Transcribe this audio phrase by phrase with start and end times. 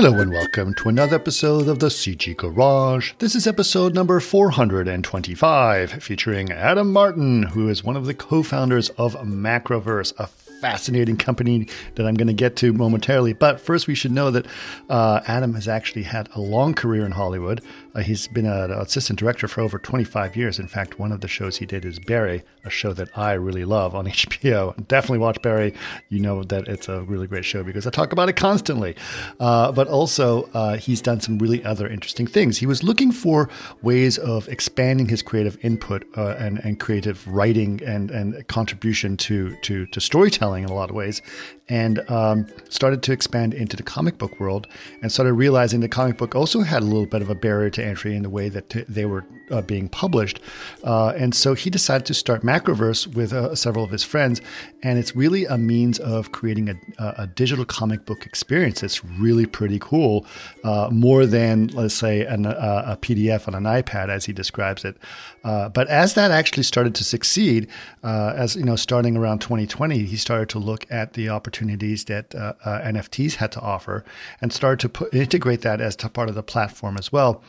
[0.00, 3.14] Hello and welcome to another episode of the CG Garage.
[3.18, 8.90] This is episode number 425, featuring Adam Martin, who is one of the co founders
[8.90, 10.28] of Macroverse, a
[10.60, 11.66] fascinating company
[11.96, 13.32] that I'm going to get to momentarily.
[13.32, 14.46] But first, we should know that
[14.88, 17.60] uh, Adam has actually had a long career in Hollywood.
[17.98, 20.60] Uh, he's been an assistant director for over 25 years.
[20.60, 23.64] In fact, one of the shows he did is Barry, a show that I really
[23.64, 24.86] love on HBO.
[24.86, 25.74] Definitely watch Barry.
[26.08, 28.94] You know that it's a really great show because I talk about it constantly.
[29.40, 32.56] Uh, but also, uh, he's done some really other interesting things.
[32.56, 33.50] He was looking for
[33.82, 39.56] ways of expanding his creative input uh, and, and creative writing and, and contribution to,
[39.62, 41.20] to, to storytelling in a lot of ways
[41.68, 44.66] and um, started to expand into the comic book world
[45.02, 47.84] and started realizing the comic book also had a little bit of a barrier to
[47.84, 50.40] entry in the way that t- they were uh, being published.
[50.84, 54.40] Uh, and so he decided to start Macroverse with uh, several of his friends.
[54.82, 58.82] And it's really a means of creating a, a digital comic book experience.
[58.82, 60.26] It's really pretty cool,
[60.64, 64.96] uh, more than, let's say, an, a PDF on an iPad, as he describes it.
[65.44, 67.68] Uh, but as that actually started to succeed,
[68.02, 71.28] uh, as you know, starting around 2020, he started to look at the
[71.58, 74.04] opportunities that NFTs had to offer
[74.40, 77.42] and started to put, integrate that as part of the platform as well.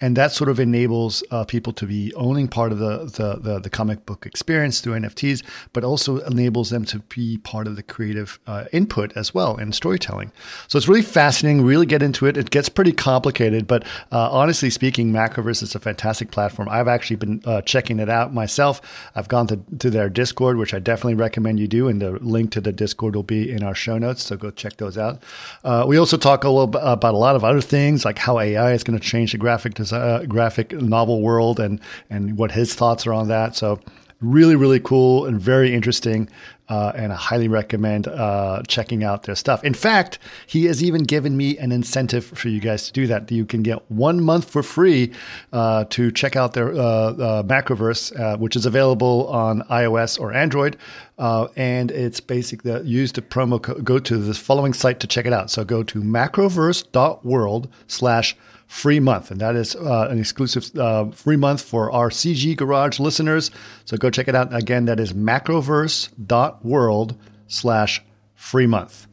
[0.00, 3.60] And that sort of enables uh, people to be owning part of the, the, the,
[3.60, 5.42] the, comic book experience through NFTs,
[5.72, 9.72] but also enables them to be part of the creative uh, input as well in
[9.72, 10.30] storytelling.
[10.68, 11.64] So it's really fascinating.
[11.64, 12.36] Really get into it.
[12.36, 16.68] It gets pretty complicated, but uh, honestly speaking, Macroverse is a fantastic platform.
[16.70, 18.80] I've actually been uh, checking it out myself.
[19.14, 22.52] I've gone to, to their Discord, which I definitely recommend you do, and the link
[22.52, 24.22] to the Discord will be in our show notes.
[24.22, 25.22] So go check those out.
[25.64, 28.38] Uh, we also talk a little bit about a lot of other things, like how
[28.38, 32.52] AI is going to change the graphic design, uh, graphic novel world and and what
[32.52, 33.56] his thoughts are on that.
[33.56, 33.80] So
[34.20, 36.28] really, really cool and very interesting.
[36.68, 39.62] Uh, and I highly recommend uh, checking out their stuff.
[39.62, 40.18] In fact,
[40.48, 43.30] he has even given me an incentive for you guys to do that.
[43.30, 45.12] You can get one month for free
[45.52, 50.32] uh, to check out their uh, uh, Macroverse, uh, which is available on iOS or
[50.32, 50.76] Android.
[51.18, 53.84] And it's basically use the promo code.
[53.84, 55.50] Go to the following site to check it out.
[55.50, 59.30] So go to macroverse.world slash free month.
[59.30, 63.50] And that is uh, an exclusive uh, free month for our CG Garage listeners.
[63.84, 64.54] So go check it out.
[64.54, 67.16] Again, that is macroverse.world
[67.48, 68.02] slash
[68.34, 69.06] free month.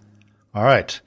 [0.54, 1.00] All right.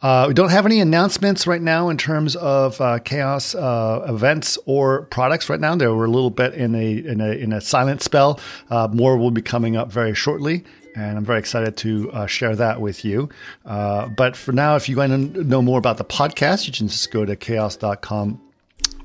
[0.00, 4.58] Uh, we don't have any announcements right now in terms of uh, chaos uh, events
[4.64, 5.74] or products right now.
[5.74, 8.38] They were a little bit in a in a in a silent spell.
[8.70, 10.64] Uh, more will be coming up very shortly
[10.94, 13.28] and I'm very excited to uh, share that with you.
[13.64, 16.88] Uh, but for now, if you want to know more about the podcast, you can
[16.88, 18.40] just go to chaos.com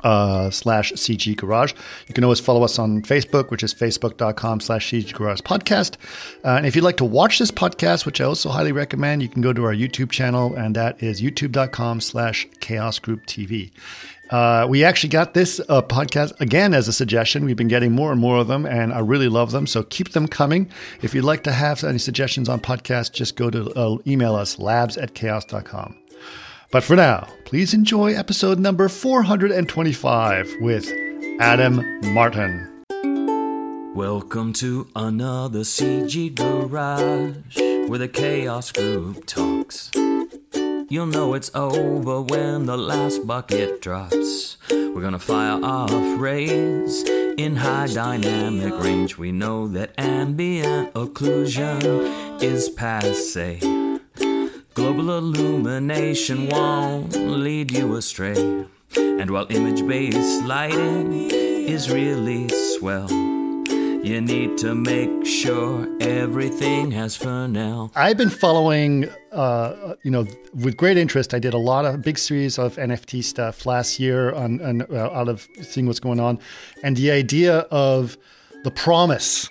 [0.03, 1.73] uh, slash CG Garage.
[2.07, 5.95] You can always follow us on Facebook, which is facebook.com slash CG Garage Podcast.
[6.43, 9.29] Uh, and if you'd like to watch this podcast, which I also highly recommend, you
[9.29, 13.71] can go to our YouTube channel, and that is youtube.com slash Chaos Group TV.
[14.29, 17.45] Uh, we actually got this uh, podcast again as a suggestion.
[17.45, 19.67] We've been getting more and more of them, and I really love them.
[19.67, 20.71] So keep them coming.
[21.01, 24.57] If you'd like to have any suggestions on podcasts, just go to uh, email us
[24.57, 26.02] labs at chaos.com.
[26.73, 30.91] But for now, please enjoy episode number 425 with
[31.39, 31.85] Adam
[32.15, 32.83] Martin.
[33.93, 39.91] Welcome to another CG Garage where the Chaos Group talks.
[39.93, 44.57] You'll know it's over when the last bucket drops.
[44.71, 47.03] We're gonna fire off rays
[47.37, 49.19] in high dynamic range.
[49.19, 53.82] We know that ambient occlusion is passe.
[54.83, 58.67] Global illumination won't lead you astray.
[58.97, 63.09] And while image based lighting is really swell.
[63.09, 67.93] You need to make sure everything has Fresnel.
[67.95, 71.33] I've been following, uh, you know, with great interest.
[71.33, 75.09] I did a lot of big series of NFT stuff last year on, on uh,
[75.13, 76.39] out of seeing what's going on,
[76.83, 78.17] and the idea of
[78.65, 79.49] the promise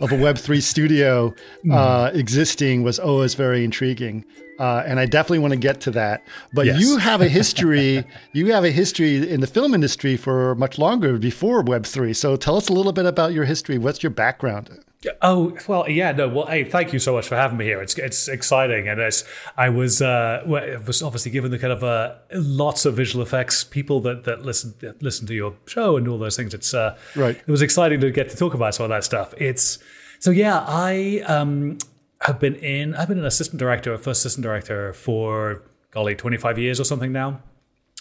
[0.00, 1.72] of a Web3 studio hmm.
[1.72, 4.24] uh, existing was always very intriguing.
[4.60, 6.22] Uh, and I definitely want to get to that.
[6.52, 6.80] But yes.
[6.80, 8.04] you have a history.
[8.32, 12.12] you have a history in the film industry for much longer before Web three.
[12.12, 13.78] So tell us a little bit about your history.
[13.78, 14.84] What's your background?
[15.22, 16.28] Oh well, yeah, no.
[16.28, 17.80] Well, hey, thank you so much for having me here.
[17.80, 19.24] It's it's exciting, and as
[19.56, 24.00] I was uh, was obviously given the kind of uh, lots of visual effects people
[24.02, 26.52] that that listen that listen to your show and all those things.
[26.52, 27.34] It's uh, right.
[27.34, 29.32] It was exciting to get to talk about some of that stuff.
[29.38, 29.78] It's
[30.18, 31.78] so yeah, I um,
[32.22, 32.94] have been in.
[32.94, 36.84] I've been an assistant director, a first assistant director for golly, twenty five years or
[36.84, 37.40] something now.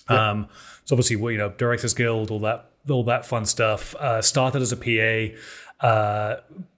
[0.09, 0.19] Yep.
[0.19, 0.47] Um,
[0.85, 3.95] so obviously, you know, Directors Guild, all that, all that fun stuff.
[3.95, 6.37] Uh, started as a PA, uh,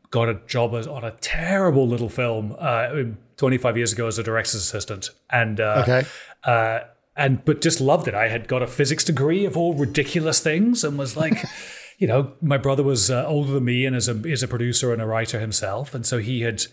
[0.09, 2.89] got a job as, on a terrible little film uh,
[3.37, 6.07] 25 years ago as a director's assistant, and uh, okay.
[6.43, 6.81] Uh,
[7.15, 8.13] and but just loved it.
[8.13, 11.43] I had got a physics degree of all ridiculous things and was like,
[11.97, 14.93] you know, my brother was uh, older than me and is a is a producer
[14.93, 16.65] and a writer himself, and so he had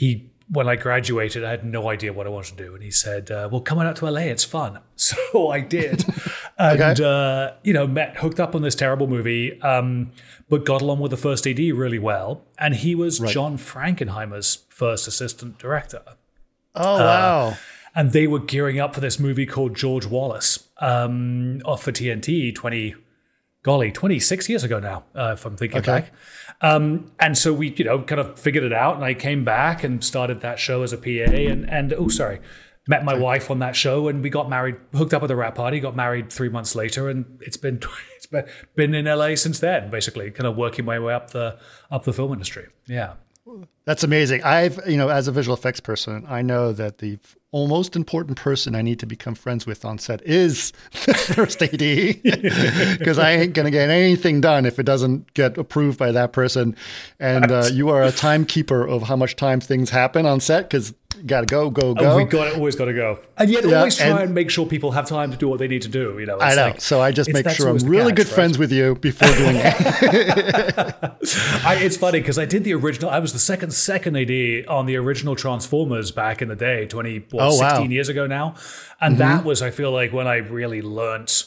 [0.00, 2.90] he when I graduated, I had no idea what I wanted to do, and he
[2.90, 6.04] said, uh, "Well, come on out to LA, it's fun." So I did,
[6.58, 7.04] and Okay.
[7.04, 10.10] uh, you know, met hooked up on this terrible movie, um,
[10.48, 15.06] but got along with the first AD really well, and he was John Frankenheimer's first
[15.06, 16.02] assistant director
[16.74, 17.56] Oh wow.
[17.94, 22.54] and they were gearing up for this movie called George Wallace um, off for TNT
[22.54, 22.94] 20,
[23.62, 25.86] golly, 26 years ago now, uh, if I'm thinking Okay.
[26.00, 26.12] back.
[26.62, 29.82] Um, and so we, you know, kind of figured it out, and I came back
[29.84, 32.40] and started that show as a PA, and and oh, sorry,
[32.88, 35.54] met my wife on that show, and we got married, hooked up at the wrap
[35.54, 37.80] party, got married three months later, and it's been
[38.16, 38.44] it's been
[38.76, 41.58] been in LA since then, basically, kind of working my way up the
[41.90, 42.66] up the film industry.
[42.86, 43.14] Yeah.
[43.84, 44.44] That's amazing.
[44.44, 48.36] I've, you know, as a visual effects person, I know that the f- most important
[48.38, 50.72] person I need to become friends with on set is
[51.06, 51.70] the first AD
[52.98, 56.32] because I ain't going to get anything done if it doesn't get approved by that
[56.32, 56.76] person.
[57.18, 60.94] And uh, you are a timekeeper of how much time things happen on set because
[61.26, 62.04] got to go, go, go.
[62.12, 64.50] Oh, we got always got to go, and yet Yeah, always try and- and, make
[64.50, 66.16] sure people have time to do what they need to do.
[66.18, 66.62] You know, I know.
[66.68, 68.34] like- so I just make sure I'm really catch, good right?
[68.34, 69.74] friends with you before doing it.
[71.64, 73.10] I, it's funny because I did the original.
[73.10, 77.24] I was the second second AD on the original Transformers back in the day, twenty
[77.30, 77.50] what, Oh, wow.
[77.50, 77.58] Mm-hmm.
[77.68, 78.54] sixteen years ago now,
[79.00, 81.44] and that was I feel like when I really learnt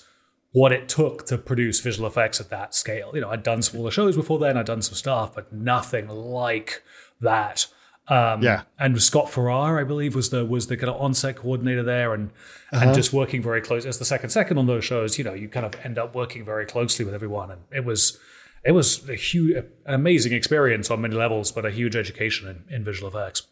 [0.52, 3.12] what it took to produce visual effects at that scale.
[3.16, 6.84] You know, I'd done smaller shows before then, I'd done some stuff, but nothing like
[7.22, 7.66] that.
[8.10, 8.64] Um, Yeah.
[8.78, 12.32] and Scott Farrar, I believe, was the was the kind of on-set coordinator there, and
[12.74, 12.86] Uh-huh.
[12.88, 15.18] and just working very close as the second second on those shows.
[15.18, 18.18] You know, you kind of end up working very closely with everyone, and it was
[18.66, 22.76] it was a huge, an amazing experience on many levels, but a huge education in,
[22.76, 23.44] in visual effects.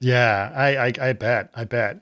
[0.00, 1.96] Yeah, I, I, I bet, I bet.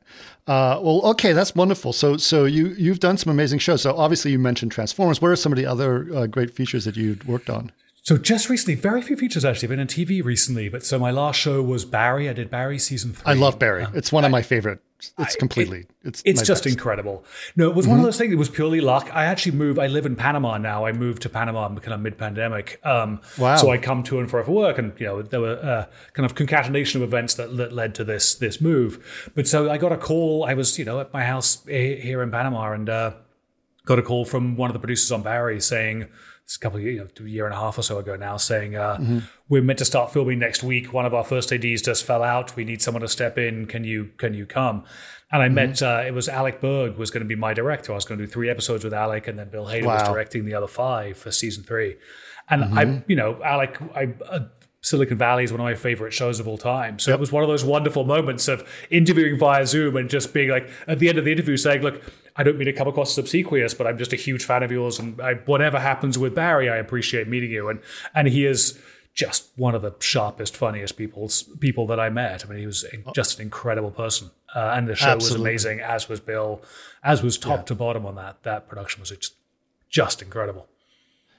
[0.47, 1.93] Uh, well, okay, that's wonderful.
[1.93, 3.83] So, so you you've done some amazing shows.
[3.83, 5.21] So, obviously, you mentioned Transformers.
[5.21, 7.73] What are some of the other uh, great features that you worked on?
[8.09, 9.67] So just recently, very few features actually.
[9.69, 12.27] Have been on TV recently, but so my last show was Barry.
[12.27, 13.31] I did Barry season three.
[13.31, 13.87] I love Barry.
[13.93, 14.81] it's one of my favorite.
[15.19, 15.89] It's completely.
[16.03, 16.75] it's It's just best.
[16.75, 17.23] incredible.
[17.55, 18.33] No, it was one of those things.
[18.33, 19.11] It was purely luck.
[19.15, 19.79] I actually moved.
[19.79, 20.87] I live in Panama now.
[20.87, 22.81] I moved to Panama kind of mid-pandemic.
[22.83, 23.57] Um, Wow.
[23.57, 25.85] So I come to and fro for work, and you know there were uh,
[26.15, 29.31] kind of concatenation of events that, that led to this this move.
[29.35, 30.45] But so I got a call.
[30.45, 33.13] I was you know at my house here in Panama, and uh,
[33.85, 36.09] got a call from one of the producers on Barry saying.
[36.49, 38.39] It's a couple of you know, a year and a half or so ago now,
[38.39, 40.95] saying uh, we're meant to start filming next week.
[40.95, 42.57] One of our first ads just fell out.
[42.57, 43.67] We need someone to step in.
[43.67, 44.85] Can you can you come?
[45.31, 47.93] And I met uh, it was Alec Berg was going to be my director.
[47.93, 50.47] I was going to do three episodes with Alec, and then Bill Hader was directing
[50.47, 51.97] the other five for season three.
[52.49, 54.15] And I, you know, Alec, I.
[54.27, 54.47] Uh,
[54.81, 57.01] Silicon Valley is one of my favorite shows of all time.
[57.01, 60.51] So it was one of those wonderful moments of interviewing via Zoom and just being
[60.51, 62.01] like, at the end of the interview, saying, Look,
[62.39, 64.71] I don't mean to come across as obsequious, but I'm just a huge fan of
[64.71, 65.01] yours.
[65.01, 67.69] And I, whatever happens with Barry, I appreciate meeting you.
[67.69, 67.81] And,
[68.15, 68.79] and he is
[69.13, 72.47] just one of the sharpest, funniest people's people that I met.
[72.47, 74.31] I mean, he was just an incredible person.
[74.55, 75.53] Uh, and the show Absolutely.
[75.53, 76.63] was amazing, as was Bill,
[77.03, 78.45] as was top to bottom on that.
[78.45, 79.35] That production was just,
[79.91, 80.69] just incredible.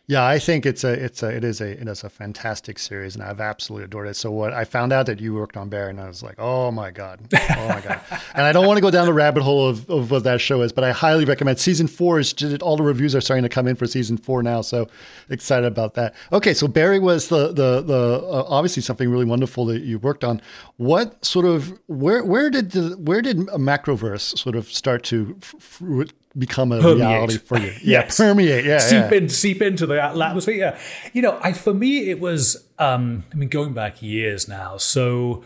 [0.09, 3.13] Yeah, I think it's a it's a it is a it is a fantastic series,
[3.13, 4.15] and I've absolutely adored it.
[4.15, 6.71] So what I found out that you worked on Barry, and I was like, oh
[6.71, 8.01] my god, oh my god.
[8.33, 10.63] And I don't want to go down the rabbit hole of, of what that show
[10.63, 11.59] is, but I highly recommend.
[11.59, 14.41] Season four is just, all the reviews are starting to come in for season four
[14.41, 14.87] now, so
[15.29, 16.15] excited about that.
[16.31, 20.23] Okay, so Barry was the the the uh, obviously something really wonderful that you worked
[20.23, 20.41] on.
[20.77, 25.37] What sort of where where did the where did a macroverse sort of start to
[25.39, 26.97] f- f- become a Permeate.
[26.99, 27.73] reality for you?
[27.81, 28.17] Yes.
[28.17, 28.65] permeate.
[28.65, 29.17] Yeah, seep yeah.
[29.17, 30.55] in, seep into the atmosphere.
[30.55, 30.79] Yeah,
[31.13, 32.65] you know, I for me it was.
[32.77, 34.77] Um, I mean, going back years now.
[34.77, 35.43] So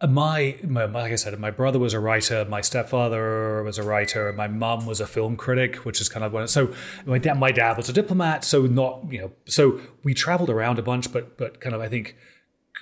[0.00, 2.44] uh, my, my, like I said, my brother was a writer.
[2.44, 4.30] My stepfather was a writer.
[4.34, 6.46] My mum was a film critic, which is kind of one.
[6.48, 6.74] So
[7.06, 8.44] my dad, my dad was a diplomat.
[8.44, 9.32] So not you know.
[9.46, 12.16] So we traveled around a bunch, but but kind of I think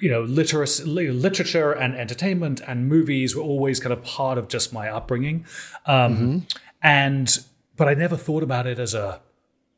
[0.00, 4.72] you know, literacy, literature and entertainment and movies were always kind of part of just
[4.72, 5.44] my upbringing.
[5.86, 6.46] Um,
[6.82, 7.38] And,
[7.76, 9.20] but I never thought about it as a,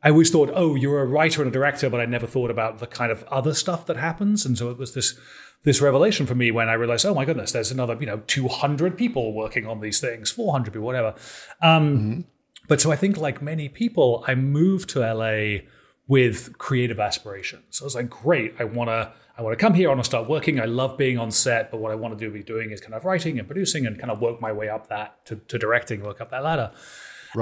[0.02, 2.78] I always thought, oh, you're a writer and a director, but I never thought about
[2.78, 4.44] the kind of other stuff that happens.
[4.44, 5.18] And so it was this,
[5.62, 8.98] this revelation for me when I realized, oh my goodness, there's another, you know, 200
[8.98, 11.14] people working on these things, 400 people, whatever.
[11.62, 12.26] Um,
[12.68, 15.68] But so I think, like many people, I moved to LA
[16.06, 17.80] with creative aspirations.
[17.80, 19.12] I was like, great, I want to.
[19.36, 19.88] I want to come here.
[19.88, 20.60] I want to start working.
[20.60, 22.94] I love being on set, but what I want to do be doing is kind
[22.94, 26.02] of writing and producing and kind of work my way up that to, to directing,
[26.02, 26.70] work up that ladder.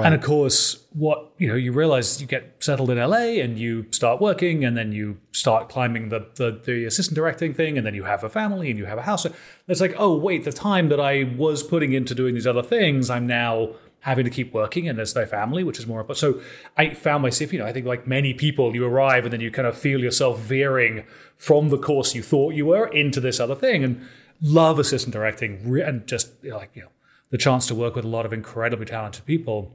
[0.05, 3.85] And of course, what you know, you realize you get settled in LA and you
[3.91, 7.93] start working, and then you start climbing the the, the assistant directing thing, and then
[7.93, 9.27] you have a family and you have a house.
[9.67, 13.11] It's like, oh wait, the time that I was putting into doing these other things,
[13.11, 16.19] I'm now having to keep working and there's their family, which is more important.
[16.19, 16.41] so
[16.77, 19.49] I found myself, you know, I think like many people, you arrive and then you
[19.49, 21.05] kind of feel yourself veering
[21.37, 23.83] from the course you thought you were into this other thing.
[23.83, 24.05] And
[24.41, 26.89] love assistant directing and just you know, like, you know,
[27.29, 29.71] the chance to work with a lot of incredibly talented people.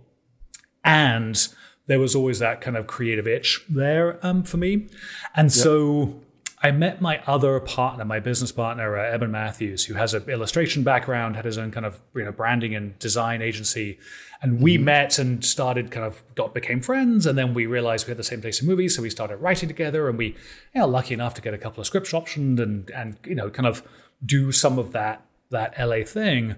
[0.85, 1.49] And
[1.87, 4.88] there was always that kind of creative itch there um, for me.
[5.35, 5.52] And yep.
[5.52, 6.20] so
[6.62, 10.83] I met my other partner, my business partner, uh, Eben Matthews, who has an illustration
[10.83, 13.99] background, had his own kind of you know branding and design agency,
[14.43, 14.85] and we mm-hmm.
[14.85, 18.25] met and started kind of got became friends, and then we realized we had the
[18.25, 20.27] same taste in movies, so we started writing together, and we,
[20.75, 23.50] you know, lucky enough to get a couple of scripts optioned and and you know
[23.50, 23.83] kind of
[24.25, 26.57] do some of that that LA thing,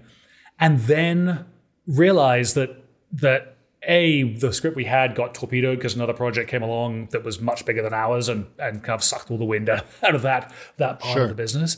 [0.59, 1.45] and then
[1.85, 7.07] realized that that a the script we had got torpedoed because another project came along
[7.07, 10.15] that was much bigger than ours and and kind of sucked all the wind out
[10.15, 11.23] of that that part sure.
[11.23, 11.77] of the business.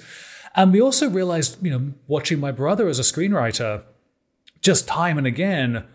[0.55, 3.83] And we also realized, you know, watching my brother as a screenwriter,
[4.61, 5.85] just time and again,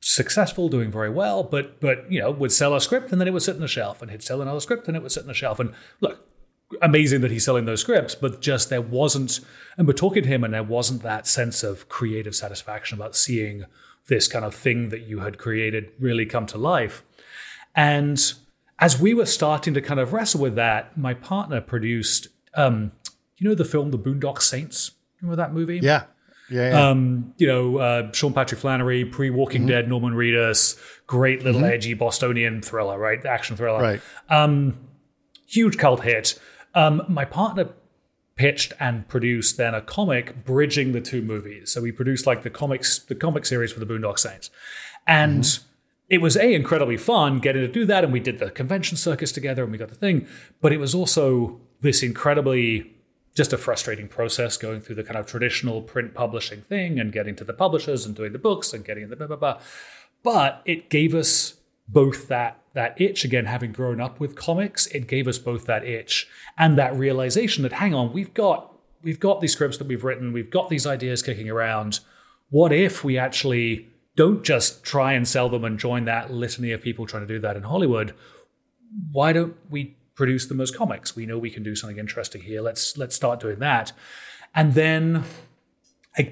[0.00, 3.32] successful, doing very well, but but you know, would sell a script and then it
[3.32, 5.28] would sit on the shelf, and he'd sell another script and it would sit on
[5.28, 5.58] the shelf.
[5.58, 6.26] And look,
[6.82, 9.40] amazing that he's selling those scripts, but just there wasn't,
[9.78, 13.64] and we're talking to him, and there wasn't that sense of creative satisfaction about seeing
[14.08, 17.02] this kind of thing that you had created really come to life.
[17.74, 18.20] And
[18.78, 22.92] as we were starting to kind of wrestle with that, my partner produced, um,
[23.36, 24.92] you know, the film The Boondock Saints.
[25.20, 25.80] Remember that movie?
[25.82, 26.04] Yeah.
[26.48, 26.88] Yeah, yeah.
[26.88, 29.70] Um, you know, uh, Sean Patrick Flanery, pre Walking mm-hmm.
[29.70, 31.72] Dead, Norman Reedus, great little mm-hmm.
[31.72, 33.24] edgy Bostonian thriller, right?
[33.26, 33.80] Action thriller.
[33.80, 34.00] Right.
[34.28, 34.78] Um,
[35.46, 36.38] huge cult hit.
[36.74, 37.70] Um, my partner
[38.36, 41.72] pitched and produced then a comic bridging the two movies.
[41.72, 44.50] So we produced like the comics, the comic series for the Boondock Saints,
[45.06, 45.64] and mm-hmm.
[46.10, 48.04] it was a incredibly fun getting to do that.
[48.04, 50.26] And we did the convention circus together, and we got the thing.
[50.60, 52.92] But it was also this incredibly
[53.34, 57.36] just a frustrating process going through the kind of traditional print publishing thing and getting
[57.36, 59.60] to the publishers and doing the books and getting the blah blah blah.
[60.22, 61.54] But it gave us
[61.88, 65.84] both that that itch again having grown up with comics it gave us both that
[65.84, 66.28] itch
[66.58, 68.76] and that realization that hang on we've got
[69.06, 72.00] we've got these scripts that we've written we've got these ideas kicking around.
[72.50, 76.82] What if we actually don't just try and sell them and join that litany of
[76.82, 78.14] people trying to do that in hollywood?
[79.12, 81.14] Why don't we produce them as comics?
[81.14, 82.60] We know we can do something interesting here.
[82.60, 83.92] Let's let's start doing that.
[84.54, 85.24] And then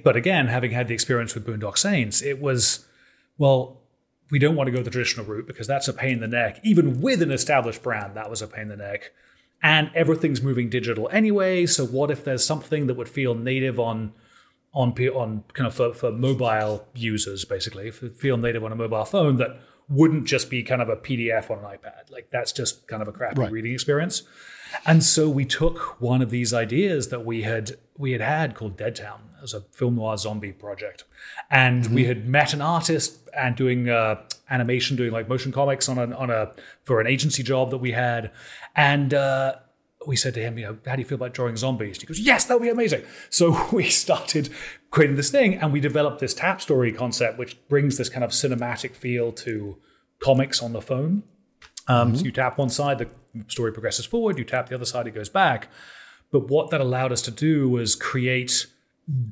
[0.03, 2.87] but again having had the experience with boondock saints it was
[3.37, 3.83] well
[4.35, 6.59] we don't want to go the traditional route because that's a pain in the neck.
[6.65, 9.13] Even with an established brand, that was a pain in the neck.
[9.63, 11.67] And everything's moving digital anyway.
[11.67, 14.13] So what if there's something that would feel native on
[14.75, 19.05] on on kind of for, for mobile users, basically, for feel native on a mobile
[19.05, 22.11] phone that wouldn't just be kind of a PDF on an iPad.
[22.11, 23.53] Like that's just kind of a crappy right.
[23.53, 24.23] reading experience.
[24.87, 28.77] And so we took one of these ideas that we had we had had called
[28.77, 31.05] Dead Town as a film noir zombie project,
[31.51, 31.95] and mm-hmm.
[31.95, 36.17] we had met an artist and doing uh, animation, doing like motion comics on a
[36.17, 36.53] on a
[36.83, 38.31] for an agency job that we had,
[38.75, 39.15] and.
[39.15, 39.57] Uh,
[40.07, 42.01] we said to him, you know, how do you feel about drawing zombies?
[42.01, 43.03] He goes, yes, that'll be amazing.
[43.31, 44.49] So we started
[44.91, 48.31] creating this thing and we developed this tap story concept, which brings this kind of
[48.31, 49.77] cinematic feel to
[50.21, 51.25] comics on the phone.
[51.89, 52.17] Um, mm-hmm.
[52.17, 53.09] So you tap one side, the
[53.49, 54.39] story progresses forward.
[54.39, 55.69] You tap the other side, it goes back.
[56.31, 58.67] But what that allowed us to do was create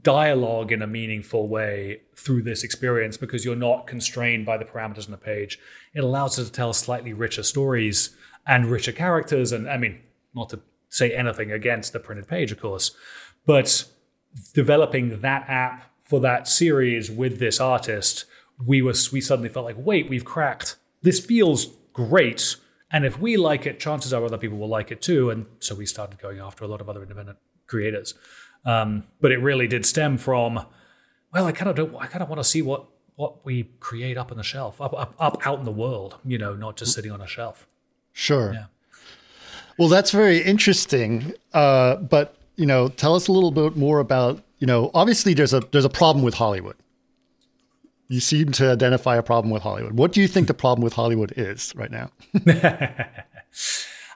[0.02, 5.06] dialogue in a meaningful way through this experience because you're not constrained by the parameters
[5.06, 5.58] on the page.
[5.94, 8.14] It allows us to tell slightly richer stories
[8.46, 9.52] and richer characters.
[9.52, 10.00] And I mean,
[10.34, 12.94] not to say anything against the printed page, of course,
[13.46, 13.84] but
[14.54, 18.24] developing that app for that series with this artist,
[18.64, 20.76] we were we suddenly felt like, wait, we've cracked.
[21.02, 22.56] This feels great.
[22.90, 25.30] And if we like it, chances are other people will like it too.
[25.30, 28.14] And so we started going after a lot of other independent creators.
[28.64, 30.66] Um, but it really did stem from,
[31.32, 32.86] well, I kind of don't, I kind of want to see what
[33.16, 36.38] what we create up on the shelf, up, up up out in the world, you
[36.38, 37.66] know, not just sitting on a shelf.
[38.12, 38.52] Sure.
[38.52, 38.64] Yeah.
[39.78, 41.32] Well, that's very interesting.
[41.52, 44.90] Uh, but you know, tell us a little bit more about you know.
[44.94, 46.76] Obviously, there's a there's a problem with Hollywood
[48.12, 49.94] you seem to identify a problem with Hollywood.
[49.94, 52.10] What do you think the problem with Hollywood is right now?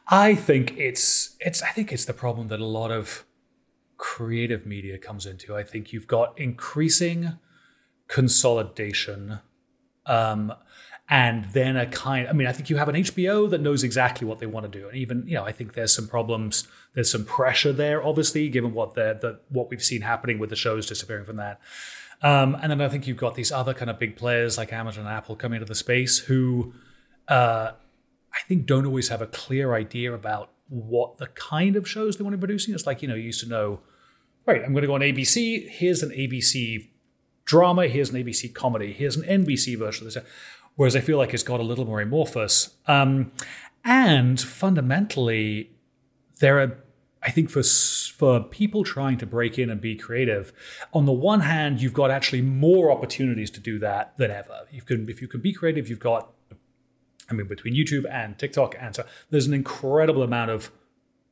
[0.08, 3.24] I think it's it's I think it's the problem that a lot of
[3.96, 5.56] creative media comes into.
[5.56, 7.38] I think you've got increasing
[8.06, 9.40] consolidation
[10.04, 10.52] um,
[11.08, 14.26] and then a kind I mean I think you have an HBO that knows exactly
[14.26, 17.10] what they want to do and even you know I think there's some problems there's
[17.10, 20.86] some pressure there obviously given what the, the what we've seen happening with the shows
[20.86, 21.60] disappearing from that
[22.22, 25.06] um, and then I think you've got these other kind of big players like Amazon
[25.06, 26.72] and Apple coming into the space who
[27.28, 27.72] uh,
[28.32, 32.24] I think don't always have a clear idea about what the kind of shows they
[32.24, 32.74] want to be producing.
[32.74, 33.80] It's like, you know, you used to know,
[34.46, 35.68] right, I'm going to go on ABC.
[35.68, 36.88] Here's an ABC
[37.44, 40.22] drama, here's an ABC comedy, here's an NBC version of this.
[40.76, 42.76] Whereas I feel like it's got a little more amorphous.
[42.86, 43.32] Um,
[43.84, 45.70] and fundamentally,
[46.40, 46.78] there are,
[47.22, 50.52] I think, for for people trying to break in and be creative,
[50.92, 54.66] on the one hand, you've got actually more opportunities to do that than ever.
[54.70, 56.32] You can, if you can be creative, you've got,
[57.30, 60.70] I mean, between YouTube and TikTok, and so there's an incredible amount of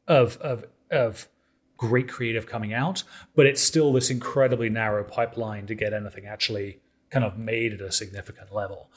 [0.07, 1.29] of of of
[1.77, 3.03] great creative coming out,
[3.35, 7.81] but it's still this incredibly narrow pipeline to get anything actually kind of made at
[7.81, 8.91] a significant level.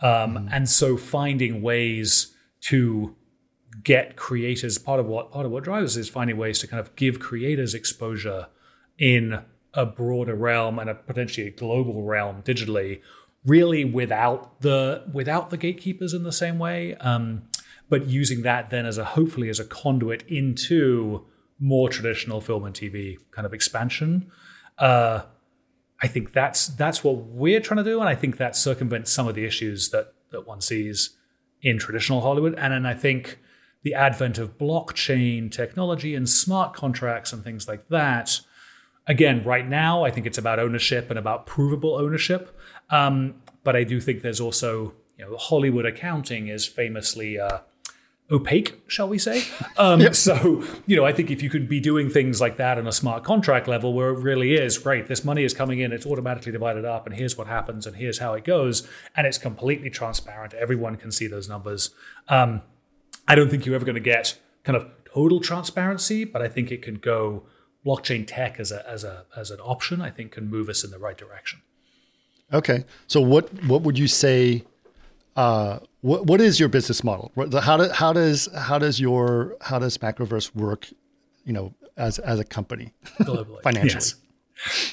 [0.00, 0.48] Um, mm.
[0.50, 3.14] And so finding ways to
[3.82, 6.94] get creators part of what part of what drives is finding ways to kind of
[6.96, 8.46] give creators exposure
[8.98, 9.42] in
[9.74, 13.00] a broader realm and a potentially a global realm digitally
[13.44, 17.42] really without the without the gatekeepers in the same way um,
[17.88, 21.26] but using that then as a hopefully as a conduit into
[21.58, 24.30] more traditional film and tv kind of expansion
[24.78, 25.22] uh,
[26.04, 29.26] i think that's that's what we're trying to do and i think that circumvents some
[29.28, 31.16] of the issues that that one sees
[31.62, 33.38] in traditional hollywood and then i think
[33.84, 38.40] the advent of blockchain technology and smart contracts and things like that.
[39.06, 42.58] Again, right now, I think it's about ownership and about provable ownership.
[42.88, 47.58] Um, but I do think there's also, you know, Hollywood accounting is famously uh,
[48.34, 49.44] opaque, shall we say?
[49.76, 50.14] Um, yep.
[50.14, 52.92] So, you know, I think if you could be doing things like that on a
[52.92, 56.52] smart contract level where it really is, great, this money is coming in, it's automatically
[56.52, 58.86] divided up, and here's what happens, and here's how it goes,
[59.16, 61.90] and it's completely transparent, everyone can see those numbers.
[62.28, 62.62] Um,
[63.26, 66.70] I don't think you're ever going to get kind of total transparency, but I think
[66.70, 67.44] it can go
[67.86, 70.00] blockchain tech as a as a as an option.
[70.00, 71.60] I think can move us in the right direction.
[72.52, 74.64] Okay, so what what would you say?
[75.36, 77.32] Uh, what what is your business model?
[77.60, 80.88] How do, how does how does your how does Macroverse work?
[81.44, 83.94] You know, as as a company globally financially.
[83.94, 84.14] Yes.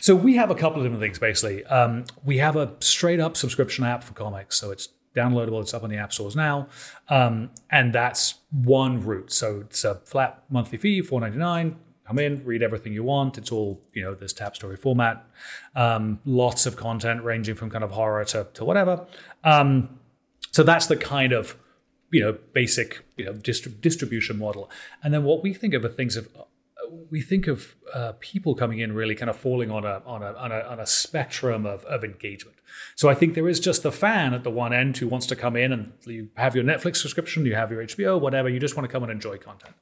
[0.01, 1.19] So we have a couple of different things.
[1.19, 4.57] Basically, um, we have a straight up subscription app for comics.
[4.57, 5.61] So it's downloadable.
[5.61, 6.67] It's up on the app stores now,
[7.09, 9.31] um, and that's one route.
[9.31, 11.77] So it's a flat monthly fee, four ninety nine.
[12.05, 13.37] Come in, read everything you want.
[13.37, 15.25] It's all you know, this tap story format.
[15.75, 19.05] Um, lots of content ranging from kind of horror to to whatever.
[19.43, 19.99] Um,
[20.51, 21.57] so that's the kind of
[22.11, 24.69] you know basic you know dist- distribution model.
[25.03, 26.27] And then what we think of are things of
[27.09, 30.33] we think of uh, people coming in really kind of falling on a on a
[30.33, 32.57] on a, on a spectrum of, of engagement.
[32.95, 35.35] So I think there is just the fan at the one end who wants to
[35.35, 38.49] come in and you have your Netflix subscription, you have your HBO, whatever.
[38.49, 39.75] You just want to come and enjoy content.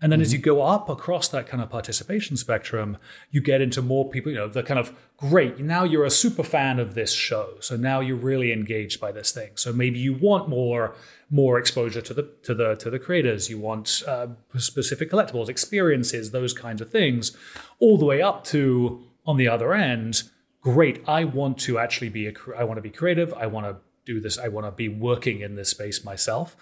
[0.00, 0.24] And then mm-hmm.
[0.24, 2.98] as you go up across that kind of participation spectrum,
[3.30, 6.44] you get into more people, you know, the kind of great, now you're a super
[6.44, 7.54] fan of this show.
[7.60, 9.50] So now you're really engaged by this thing.
[9.56, 10.94] So maybe you want more
[11.30, 13.50] more exposure to the to the to the creators.
[13.50, 17.36] You want uh, specific collectibles, experiences, those kinds of things,
[17.80, 20.22] all the way up to on the other end.
[20.60, 23.32] Great, I want to actually be a, I want to be creative.
[23.34, 23.76] I want to
[24.08, 24.38] do this.
[24.38, 26.56] I want to be working in this space myself.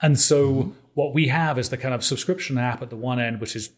[0.00, 0.70] And so mm-hmm.
[0.94, 3.70] what we have is the kind of subscription app at the one end, which is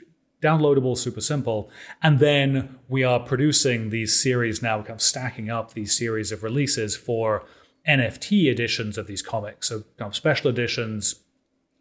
[0.43, 1.71] downloadable, super simple.
[2.03, 6.43] And then we are producing these series now, kind of stacking up these series of
[6.43, 7.45] releases for
[7.89, 9.69] NFT editions of these comics.
[9.69, 11.17] So kind of special editions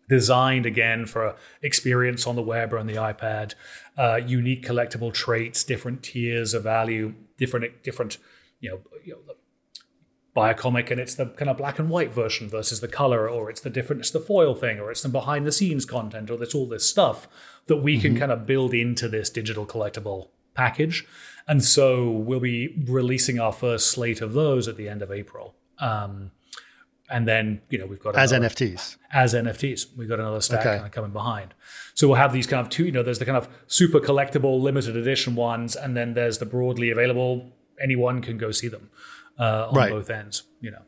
[0.10, 3.54] designed again for experience on the web or on the iPad,
[3.98, 8.18] uh, unique collectible traits, different tiers of value, different different
[8.60, 9.34] you know, you know
[10.34, 13.30] buy a comic and it's the kind of black and white version versus the color,
[13.30, 16.32] or it's the different, it's the foil thing, or it's the behind the scenes content,
[16.32, 17.28] or it's all this stuff
[17.68, 18.02] that we mm-hmm.
[18.02, 21.06] can kind of build into this digital collectible package.
[21.48, 25.56] And so we'll be releasing our first slate of those at the end of April.
[25.80, 26.32] Um,
[27.10, 28.98] and then you know we've got as another, NFTs.
[29.12, 30.76] As NFTs, we've got another stack okay.
[30.76, 31.54] kind of coming behind.
[31.94, 32.86] So we'll have these kind of two.
[32.86, 36.46] You know, there's the kind of super collectible, limited edition ones, and then there's the
[36.46, 37.52] broadly available.
[37.80, 38.90] Anyone can go see them
[39.38, 39.92] uh, on right.
[39.92, 40.44] both ends.
[40.62, 40.82] You know.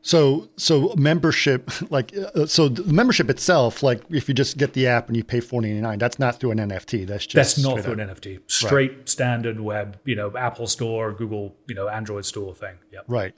[0.00, 4.86] So, so membership, like, uh, so the membership itself, like, if you just get the
[4.86, 7.06] app and you pay four ninety nine, that's not through an NFT.
[7.06, 7.98] That's just that's not through up.
[7.98, 8.40] an NFT.
[8.46, 9.08] Straight right.
[9.08, 12.76] standard web, you know, Apple Store, Google, you know, Android Store thing.
[12.92, 13.04] Yep.
[13.06, 13.34] Right.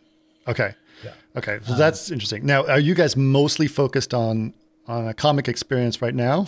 [0.47, 0.75] Okay.
[1.05, 1.13] Yeah.
[1.37, 1.59] Okay.
[1.65, 2.47] So um, that's interesting.
[2.47, 4.55] Now, are you guys mostly focused on
[4.87, 6.47] on a comic experience right now?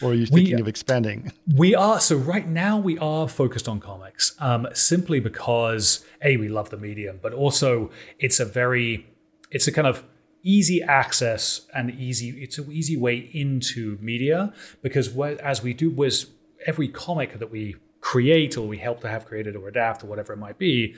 [0.00, 1.32] Or are you thinking we, of expanding?
[1.56, 2.00] We are.
[2.00, 6.76] So right now we are focused on comics, um, simply because a we love the
[6.76, 9.06] medium, but also it's a very,
[9.50, 10.04] it's a kind of
[10.42, 12.30] easy access and easy.
[12.42, 16.26] It's an easy way into media because as we do was
[16.66, 20.32] every comic that we create or we help to have created or adapt or whatever
[20.32, 20.94] it might be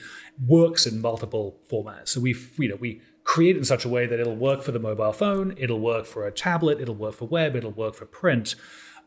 [0.47, 2.09] works in multiple formats.
[2.09, 4.73] So we you know we create it in such a way that it'll work for
[4.73, 8.05] the mobile phone, it'll work for a tablet, it'll work for web, it'll work for
[8.05, 8.55] print,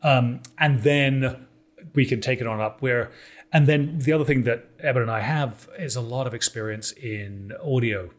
[0.04, 1.46] um, and then
[1.94, 3.10] we can take it on up where
[3.52, 6.92] and then the other thing that Eben and I have is a lot of experience
[6.92, 8.10] in audio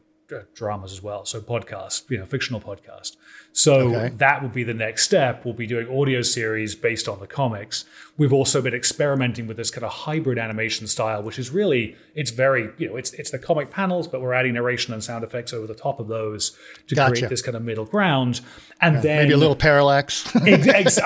[0.54, 1.26] dramas as well.
[1.26, 3.16] So podcast, you know, fictional podcast.
[3.54, 4.16] So Okay.
[4.18, 5.46] that would be the next step.
[5.46, 7.86] We'll be doing audio series based on the comics.
[8.18, 12.32] We've also been experimenting with this kind of hybrid animation style, which is really it's
[12.32, 15.54] very you know it's it's the comic panels, but we're adding narration and sound effects
[15.54, 16.58] over the top of those
[16.88, 17.12] to Gotcha.
[17.14, 18.42] create this kind of middle ground.
[18.82, 20.26] And then Maybe a little parallax.
[20.46, 21.00] Ex-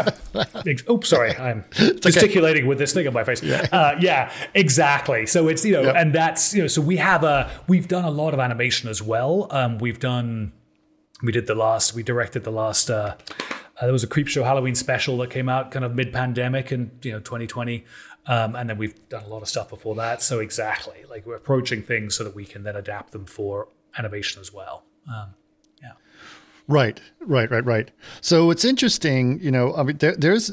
[0.66, 3.44] ex- oops, sorry, I'm gesticulating with this thing on my face.
[3.44, 3.68] Yeah.
[3.72, 5.26] Uh, yeah, exactly.
[5.26, 5.96] So it's you know, Yep.
[5.96, 9.02] and that's you know, so we have a we've done a lot of animation as
[9.02, 9.09] well.
[9.18, 10.54] Um, we've done,
[11.24, 12.90] we did the last, we directed the last.
[12.90, 13.16] Uh,
[13.80, 17.12] uh, there was a Creepshow Halloween special that came out kind of mid-pandemic and you
[17.14, 17.86] know 2020,
[18.28, 20.22] um, and then we've done a lot of stuff before that.
[20.22, 24.42] So exactly, like we're approaching things so that we can then adapt them for animation
[24.42, 24.84] as well.
[25.08, 25.34] Um,
[25.82, 25.94] yeah.
[26.68, 27.92] Right, right, right, right.
[28.22, 29.74] So it's interesting, you know.
[29.76, 30.52] I mean, there, there's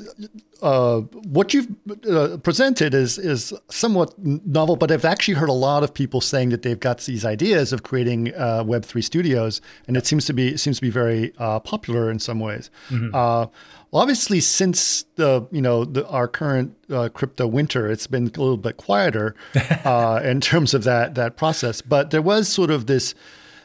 [0.62, 1.68] uh, what you've
[2.10, 6.50] uh, presented is is somewhat novel, but I've actually heard a lot of people saying
[6.50, 10.32] that they've got these ideas of creating uh, Web three studios, and it seems to
[10.32, 12.70] be seems to be very uh, popular in some ways.
[13.14, 13.46] Uh,
[13.90, 18.40] well, obviously, since the you know the, our current uh, crypto winter, it's been a
[18.40, 19.34] little bit quieter
[19.84, 21.80] uh, in terms of that that process.
[21.82, 23.14] But there was sort of this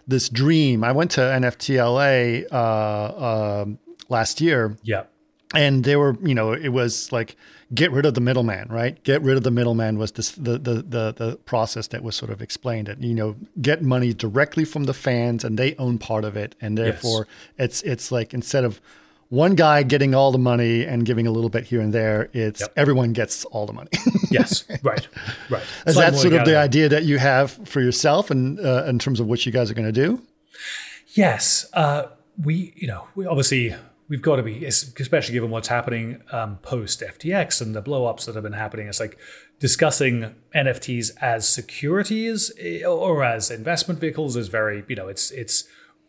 [0.07, 0.83] this dream.
[0.83, 5.03] I went to NFTLA uh, um last year, Yeah.
[5.53, 7.35] And they were, you know, it was like
[7.73, 9.01] get rid of the middleman, right?
[9.03, 12.31] Get rid of the middleman was this, the, the the the process that was sort
[12.31, 12.89] of explained.
[12.89, 16.55] It, you know, get money directly from the fans, and they own part of it,
[16.61, 18.81] and therefore it's it's like instead of
[19.29, 22.59] one guy getting all the money and giving a little bit here and there, it's
[22.59, 22.73] Yep.
[22.75, 23.89] everyone gets all the money.
[24.31, 24.63] Yes.
[24.81, 25.05] right.
[25.49, 25.63] Right.
[25.85, 29.19] Is that sort of the idea that you have for yourself, and uh, in terms
[29.19, 30.21] of what you guys are going to do?
[31.13, 32.03] Yes, uh,
[32.41, 33.75] we you know we obviously
[34.11, 38.35] we've got to be especially given what's happening um, post FTX and the blowups that
[38.35, 38.87] have been happening.
[38.87, 39.17] It's like
[39.57, 45.63] discussing NFTs as securities eh, or as investment vehicles is very you know it's it's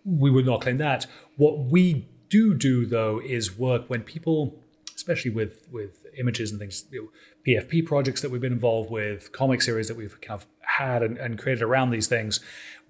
[0.04, 1.06] we would not claim that.
[1.36, 4.60] What we do do though is work when people,
[4.96, 7.08] especially with with images and things, you know,
[7.46, 11.16] PFP projects that we've been involved with, comic series that we've kind of had and,
[11.18, 12.40] and created around these things.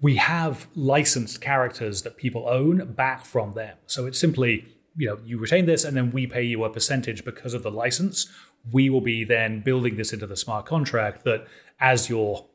[0.01, 3.77] We have licensed characters that people own back from them.
[3.85, 7.25] So it's simply you know you retain this and then we pay you a percentage
[7.25, 8.27] because of the license.
[8.71, 11.45] We will be then building this into the smart contract that
[11.79, 12.45] as your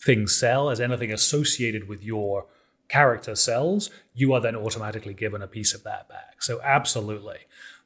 [0.00, 2.46] things sell, as anything associated with your
[2.88, 6.42] character sells, you are then automatically given a piece of that back.
[6.42, 7.38] So absolutely.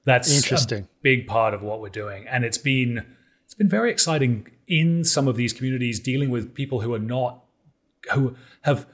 [0.05, 0.85] That's Interesting.
[0.85, 2.27] a big part of what we're doing.
[2.27, 3.05] And it's been
[3.45, 7.45] it's been very exciting in some of these communities dealing with people who are not
[8.13, 8.87] who have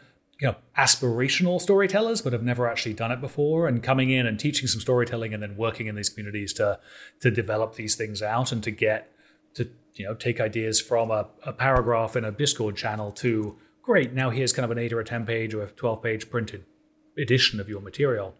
[0.44, 4.38] you know aspirational storytellers but have never actually done it before and coming in and
[4.38, 6.78] teaching some storytelling and then working in these communities to
[7.20, 9.10] to develop these things out and to get
[9.54, 14.12] to you know take ideas from a, a paragraph in a discord channel to great
[14.12, 16.64] now here's kind of an 8 or a 10 page or a 12 page printed
[17.16, 18.34] edition of your material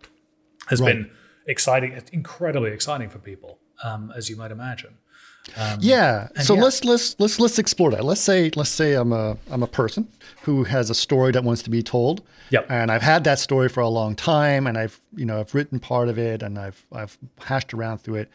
[0.66, 0.94] has Right.
[0.94, 1.10] been
[1.46, 4.98] exciting incredibly exciting for people um, as you might imagine
[5.80, 6.28] Yeah.
[6.42, 6.62] So yeah.
[6.62, 8.04] let's let's let's let's explore that.
[8.04, 10.09] Let's say let's say I'm a I'm a person
[10.42, 12.22] who has a story that wants to be told.
[12.50, 12.66] Yep.
[12.70, 15.80] And I've had that story for a long time, and I've you know I've written
[15.80, 18.30] part of it, and I've I've hashed around through it.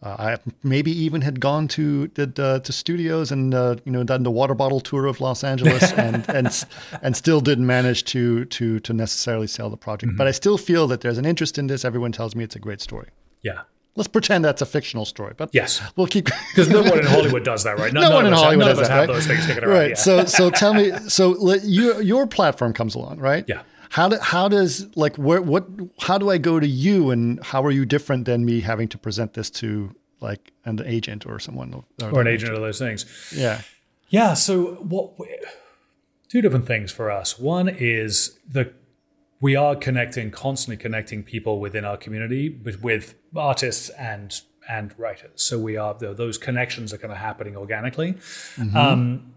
[0.00, 4.04] Uh, I maybe even had gone to did uh, to studios and uh, you know
[4.04, 6.64] done the water bottle tour of Los Angeles and and
[7.02, 10.10] and still didn't manage to to to necessarily sell the project.
[10.10, 10.18] Mm-hmm.
[10.18, 11.84] But I still feel that there's an interest in this.
[11.84, 13.08] Everyone tells me it's a great story.
[13.42, 13.62] yeah
[13.98, 15.82] Let's pretend that's a fictional story, but Yes.
[15.96, 18.40] we'll keep because no one in hollywood does that right no none one in us
[18.40, 19.14] Hollywood does that, have right?
[19.14, 19.88] those things kicking around Right.
[19.90, 19.94] yeah.
[19.96, 23.44] So, so tell me, so let, your your platform comes along, right?
[23.46, 23.62] Yeah.
[23.90, 25.66] How do, how does like where what
[26.00, 28.98] how do I go to you and how are you different than me having to
[28.98, 33.62] present this to like an agent or someone or an agent of those things Yeah.
[34.10, 34.34] Yeah.
[34.34, 35.12] So what?
[36.28, 37.38] Two different things for us.
[37.38, 38.72] One is the
[39.40, 45.42] we are connecting, constantly connecting people within our community with, with artists and and writers.
[45.42, 48.16] So we are those connections are kind of happening organically.
[48.76, 49.34] Um,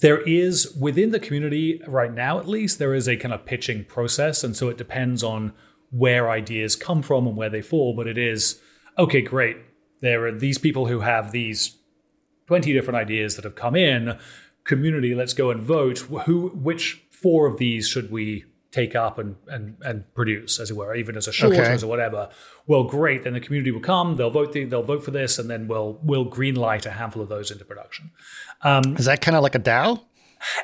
[0.00, 3.84] there is within the community right now, at least, there is a kind of pitching
[3.84, 5.54] process, and so it depends on
[5.90, 7.94] where ideas come from and where they fall.
[7.94, 8.60] But it is
[8.98, 9.56] okay, great.
[10.00, 11.78] There are these people who have these
[12.46, 14.18] 20 different ideas that have come in
[14.64, 18.44] community let's go and vote who which four of these should we
[18.74, 21.84] take up and and, and produce as it were even as a short Okay.
[21.84, 22.22] or whatever
[22.66, 25.48] well great then the community will come they'll vote the, they'll vote for this and
[25.52, 28.04] then we'll we'll green light a handful of those into production
[28.98, 30.00] Is that kind of like a DAO?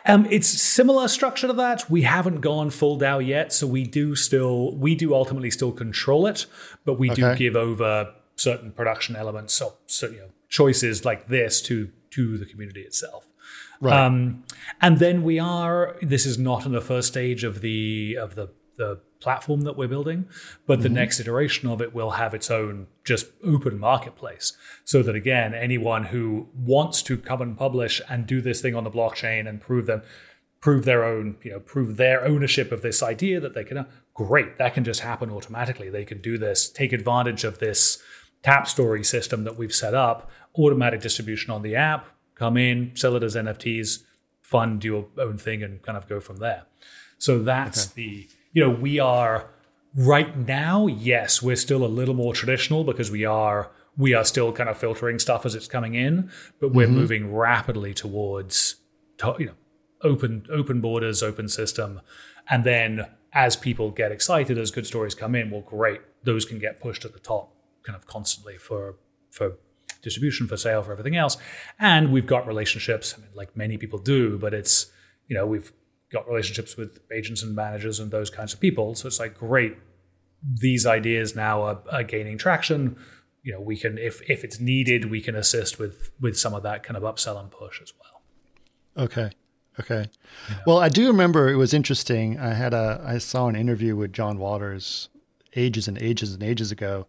[0.05, 1.89] um, it's similar structure to that.
[1.89, 6.27] We haven't gone full DAO yet, so we do still we do ultimately still control
[6.27, 6.47] it,
[6.85, 11.63] but we do give over certain production elements, so, so you know choices like this
[11.69, 11.77] to
[12.11, 13.23] to the community itself.
[13.81, 13.99] Right.
[13.99, 14.45] Um,
[14.81, 15.97] and then we are.
[16.03, 19.89] This is not in the first stage of the of the the platform that we're
[19.89, 20.27] building,
[20.67, 25.15] but the next iteration of it will have its own just open marketplace, so that
[25.15, 29.47] again, anyone who wants to come and publish and do this thing on the blockchain
[29.47, 30.03] and prove them
[30.61, 33.87] prove their own, you know, prove their ownership of this idea that they can.
[34.15, 35.89] Great, that can just happen automatically.
[35.89, 38.03] They can do this, take advantage of this
[38.43, 42.07] tap story system that we've set up, automatic distribution on the app,
[42.41, 44.03] come in, sell it as NFTs,
[44.41, 46.63] fund your own thing, and kind of go from there.
[47.19, 49.51] So that's the, you know, we are
[49.95, 54.53] right now, yes, we're still a little more traditional because we are we are still
[54.53, 56.97] kind of filtering stuff as it's coming in, but we're mm-hmm.
[56.97, 58.77] moving rapidly towards
[59.39, 59.55] you know
[60.03, 62.01] open open borders, open system,
[62.49, 66.59] and then as people get excited, as good stories come in, well, great, those can
[66.59, 68.97] get pushed at the top kind of constantly for
[69.31, 69.59] for
[70.03, 71.37] distribution, for sale, for everything else.
[71.79, 74.91] And we've got relationships, I mean, like many people do, but it's
[75.29, 75.73] you know we've
[76.13, 78.95] got relationships with agents and managers and those kinds of people.
[78.95, 79.77] So it's like great,
[80.43, 82.97] these ideas now are, are gaining traction.
[83.43, 86.63] You know, we can if if it's needed, we can assist with with some of
[86.65, 89.05] that kind of upsell and push as well.
[89.05, 89.31] Okay.
[89.79, 90.11] Okay.
[90.67, 92.39] Well, I do remember it was interesting.
[92.39, 95.09] I had a I saw an interview with John Waters
[95.57, 97.07] ages and ages and ages ago.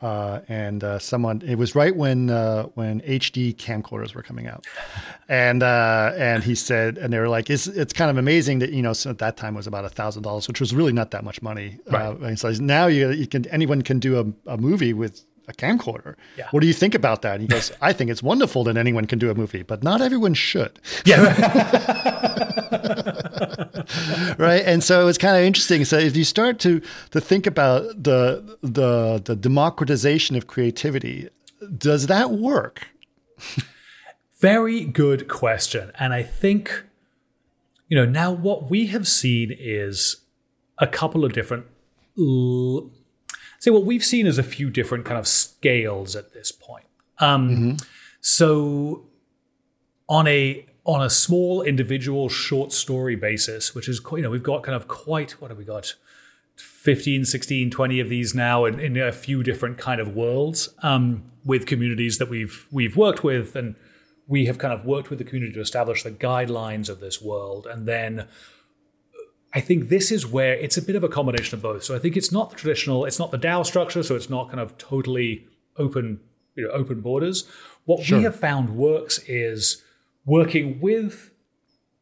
[0.00, 4.64] Uh, and uh, someone it was right when uh, when HD camcorders were coming out,
[5.28, 8.70] and uh, and he said and they were like it's it's kind of amazing that
[8.70, 10.92] you know so at that time it was about a thousand dollars which was really
[10.92, 11.78] not that much money.
[11.92, 12.16] Uh, Right.
[12.28, 16.14] and so now you you can anyone can do a, a movie with a camcorder.
[16.36, 16.46] Yeah.
[16.52, 17.32] What do you think about that?
[17.32, 20.00] And he goes, I think it's wonderful that anyone can do a movie, but not
[20.02, 20.78] everyone should.
[21.06, 21.24] Yeah.
[24.38, 27.82] right and so it's kind of interesting so if you start to to think about
[28.02, 31.28] the the the democratization of creativity
[31.76, 32.88] does that work
[34.40, 35.90] Very good question.
[35.98, 36.84] And I think,
[37.88, 40.18] you know, now what we have seen is
[40.78, 41.66] a couple of different.
[42.16, 42.90] l-
[43.58, 46.86] So, what we've seen is a few different kind of scales at this point.
[47.18, 47.78] Um,
[48.20, 49.06] So,
[50.08, 54.42] on a on a small individual short story basis, which is quite, you know, we've
[54.42, 55.94] got kind of quite what have we got?
[56.56, 61.22] 15 16 20 of these now in, in a few different kind of worlds um,
[61.44, 63.76] with communities that we've we've worked with and
[64.26, 67.68] we have kind of worked with the community to establish the guidelines of this world
[67.70, 68.26] and then
[69.54, 71.82] I think this is where it's a bit of a combination of both.
[71.82, 74.48] So I think it's not the traditional, it's not the DAO structure, so it's not
[74.48, 75.46] kind of totally
[75.78, 76.20] open,
[76.54, 77.48] you know, open borders.
[77.86, 79.82] What we have found works is
[80.28, 81.30] working with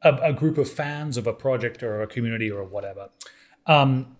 [0.03, 3.09] a, a group of fans of a project or a community or whatever.
[3.67, 4.17] Um,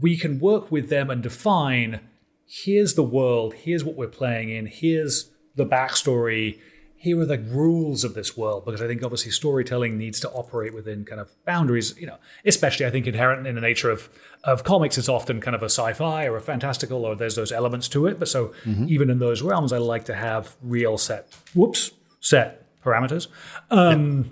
[0.00, 2.00] we can work with them and define
[2.46, 6.58] here's the world, here's what we're playing in, here's the backstory,
[6.96, 8.64] here are the rules of this world.
[8.64, 12.86] Because I think obviously storytelling needs to operate within kind of boundaries, you know, especially
[12.86, 14.08] I think inherent in the nature of
[14.44, 17.88] of comics, it's often kind of a sci-fi or a fantastical, or there's those elements
[17.88, 18.18] to it.
[18.18, 18.52] But so
[18.88, 23.28] even in those realms, I like to have real set whoops, set parameters.
[23.70, 24.30] Um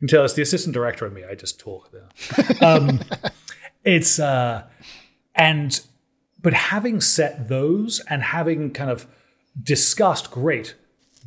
[0.00, 1.24] you can tell it's the assistant director and me.
[1.24, 2.08] I just talk there.
[2.62, 3.00] Um,
[3.84, 4.64] it's uh,
[5.34, 5.80] and
[6.40, 9.06] but having set those and having kind of
[9.60, 10.74] discussed, great.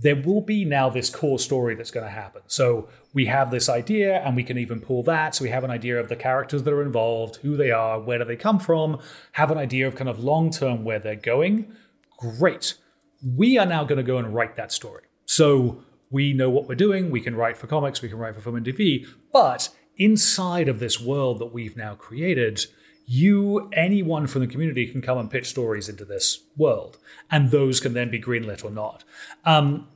[0.01, 2.41] There will be now this core story that's going to happen.
[2.47, 5.35] So we have this idea, and we can even pull that.
[5.35, 8.17] So we have an idea of the characters that are involved, who they are, where
[8.17, 8.99] do they come from,
[9.33, 11.75] have an idea of kind of long term where they're going.
[12.17, 12.75] Great.
[13.23, 15.03] We are now going to go and write that story.
[15.31, 17.09] So we know what we're doing.
[17.09, 19.07] We can write for comics, we can write for film and TV.
[19.31, 22.65] But inside of this world that we've now created,
[23.05, 26.97] you, anyone from the community, can come and pitch stories into this world,
[27.31, 29.05] and those can then be greenlit or not.
[29.45, 29.87] Um,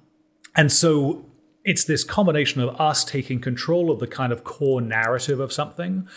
[0.55, 1.25] and so
[1.65, 6.07] it's this combination of us taking control of the kind of core narrative of something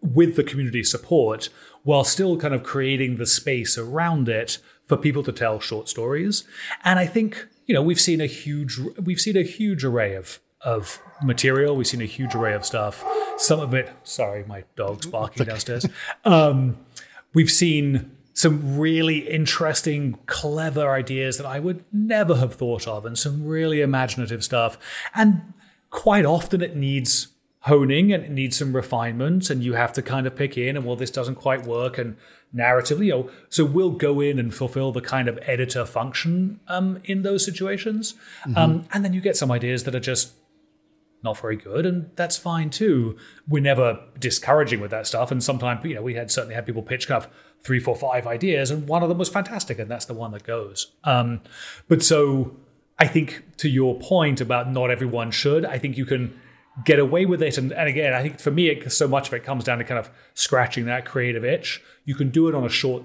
[0.00, 1.48] with the community support
[1.82, 6.44] while still kind of creating the space around it for people to tell short stories.
[6.84, 10.40] And I think, you know, we've seen a huge we've seen a huge array of
[10.62, 11.76] of material.
[11.76, 13.04] We've seen a huge array of stuff.
[13.36, 15.86] Some of it, sorry, my dog's barking downstairs.
[16.24, 16.78] Um,
[17.32, 23.16] we've seen some really interesting, clever ideas that I would never have thought of, and
[23.16, 24.76] some really imaginative stuff.
[25.14, 25.52] And
[25.90, 27.28] quite often it needs
[27.64, 30.86] honing and it needs some refinement, and you have to kind of pick in, and
[30.86, 32.16] well, this doesn't quite work, and
[32.54, 37.00] narratively, you know, so we'll go in and fulfill the kind of editor function um,
[37.04, 38.14] in those situations.
[38.56, 40.32] Um, and then you get some ideas that are just
[41.22, 43.16] not very good, and that's fine too.
[43.46, 46.82] We're never discouraging with that stuff, and sometimes you know we had certainly had people
[46.82, 47.30] pitch kind of
[47.62, 50.44] three, four, five ideas, and one of them was fantastic, and that's the one that
[50.44, 50.92] goes.
[51.04, 51.42] Um,
[51.88, 52.56] but so
[52.98, 56.40] I think to your point about not everyone should, I think you can
[56.84, 57.58] get away with it.
[57.58, 59.84] And, and again, I think for me, it, so much of it comes down to
[59.84, 61.82] kind of scratching that creative itch.
[62.04, 63.04] You can do it on a short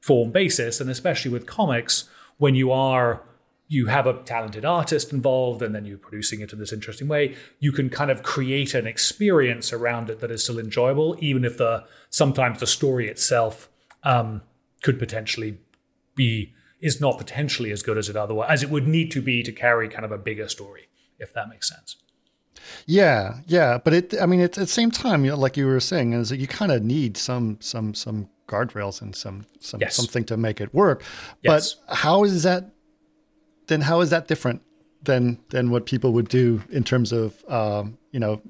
[0.00, 3.22] form basis, and especially with comics, when you are
[3.66, 7.34] you have a talented artist involved and then you're producing it in this interesting way
[7.60, 11.56] you can kind of create an experience around it that is still enjoyable even if
[11.56, 13.70] the sometimes the story itself
[14.02, 14.42] um,
[14.82, 15.58] could potentially
[16.14, 19.42] be is not potentially as good as it otherwise as it would need to be
[19.42, 21.96] to carry kind of a bigger story if that makes sense
[22.86, 25.66] yeah yeah but it i mean it's at the same time you know, like you
[25.66, 29.80] were saying is that you kind of need some some some guardrails and some, some
[29.80, 29.96] Yes.
[29.96, 31.02] something to make it work
[31.42, 31.74] Yes.
[31.86, 32.70] but how is that
[33.66, 34.60] then how is that different
[35.02, 38.40] than than what people would do in terms of um, you know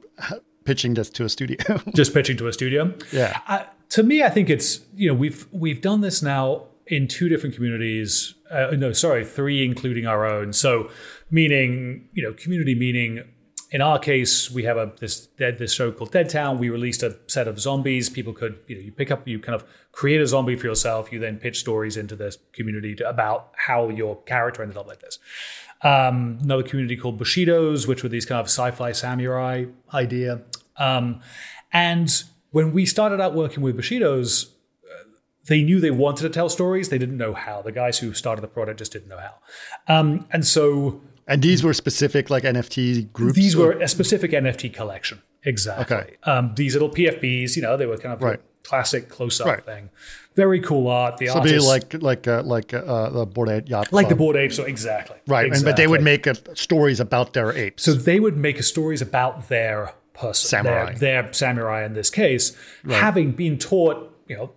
[0.65, 1.57] pitching this to a studio
[1.95, 5.47] just pitching to a studio yeah Uh, to me, I think it's you know we've
[5.53, 8.35] we've done this now in two different communities.
[8.51, 10.53] Uh, no, sorry, three, including our own.
[10.53, 10.91] So,
[11.31, 13.23] meaning you know, community meaning.
[13.71, 16.59] In our case, we have a this dead this show called Dead Town.
[16.59, 18.09] We released a set of zombies.
[18.09, 21.13] People could you know you pick up you kind of create a zombie for yourself.
[21.13, 25.01] You then pitch stories into this community to, about how your character ended up like
[25.01, 25.19] this.
[25.83, 30.43] Um, another community called Bushidos, which were these kind of sci-fi samurai idea.
[30.77, 31.21] Um,
[31.73, 32.11] and
[32.51, 34.47] when we started out working with Bushidos,
[34.85, 35.09] uh,
[35.47, 36.89] they knew they wanted to tell stories.
[36.89, 37.61] They didn't know how.
[37.63, 39.35] The guys who started the product just didn't know how.
[39.89, 44.31] Um, and so and these were specific like nft groups these or- were a specific
[44.33, 45.23] NFT collection.
[45.47, 45.97] Exactly.
[45.97, 46.15] Okay.
[46.25, 48.41] Um, these little PFPs, you know, they were kind of Right.
[48.63, 49.63] classic close-up Right.
[49.65, 49.91] thing.
[50.37, 51.19] Very cool art.
[51.19, 54.37] The Something artists, like like uh, like uh, the Bored Ape Yacht like the Bored
[54.37, 54.57] Apes.
[54.57, 55.17] So exactly.
[55.29, 58.61] right and, but they would make uh, stories about their apes So they would make
[58.63, 60.95] stories about their person, Samurai.
[60.95, 62.57] their, their samurai in this case,
[62.89, 64.51] having been taught, you know,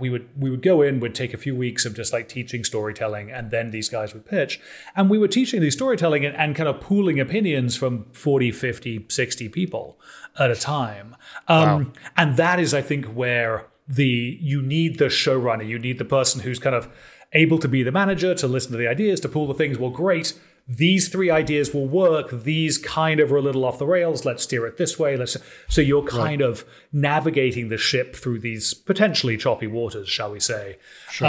[0.00, 2.64] we would we would go in, would take a few weeks of just like teaching
[2.64, 4.60] storytelling, and then these guys would pitch,
[4.94, 9.06] and we were teaching these storytelling and, and kind of pooling opinions from 40, 50,
[9.08, 9.98] 60 people
[10.38, 11.16] at a time,
[11.48, 16.04] um, and that is, I think, where the you need the showrunner, you need the
[16.04, 16.88] person who's kind of
[17.32, 19.78] able to be the manager, to listen to the ideas, to pull the things.
[19.78, 20.38] Well, great.
[20.68, 22.30] These three ideas will work.
[22.30, 24.24] These kind of are a little off the rails.
[24.24, 25.16] Let's steer it this way.
[25.16, 25.36] Let's.
[25.68, 30.78] So you're kind of navigating the ship through these potentially choppy waters, shall we say?
[31.10, 31.28] Sure.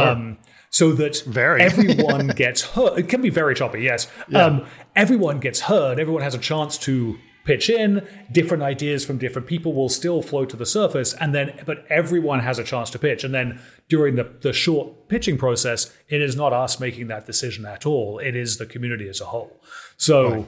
[0.72, 1.62] so that Very.
[1.64, 2.98] everyone gets heard.
[2.98, 4.08] It can be very choppy, yes.
[4.34, 6.00] Um, everyone gets heard.
[6.00, 7.18] Everyone has a chance to
[7.48, 8.06] pitch in.
[8.32, 12.42] Different ideas from different people will still float to the surface, and then, but everyone
[12.42, 13.24] has a chance to pitch.
[13.24, 17.66] And then during the the short pitching process, it is not us making that decision
[17.66, 18.20] at all.
[18.20, 19.60] It is the community as a whole.
[19.98, 20.48] So.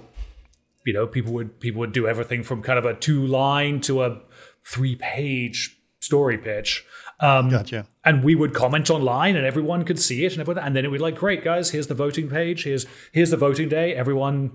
[0.85, 4.01] You know, people would people would do everything from kind of a two line to
[4.01, 4.21] a
[4.63, 6.85] three page story pitch.
[7.19, 10.75] Um, gotcha and we would comment online and everyone could see it and everyone, and
[10.75, 13.69] then it would be like great guys here's the voting page here's here's the voting
[13.69, 14.51] day everyone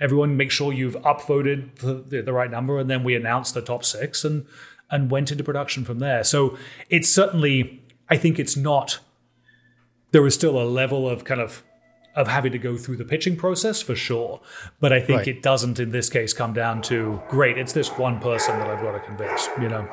[0.00, 3.62] everyone make sure you've upvoted the, the, the right number and then we announced the
[3.62, 4.46] top six and
[4.90, 6.24] and went into production from there.
[6.24, 6.56] So
[6.88, 9.00] it's certainly i think it's not
[10.12, 11.62] there is still a level of kind of
[12.16, 14.40] of having to go through the pitching process for sure.
[14.80, 15.28] But i think Right.
[15.28, 18.80] it doesn't in this case come down to great it's this one person that i've
[18.82, 19.86] got to convince you know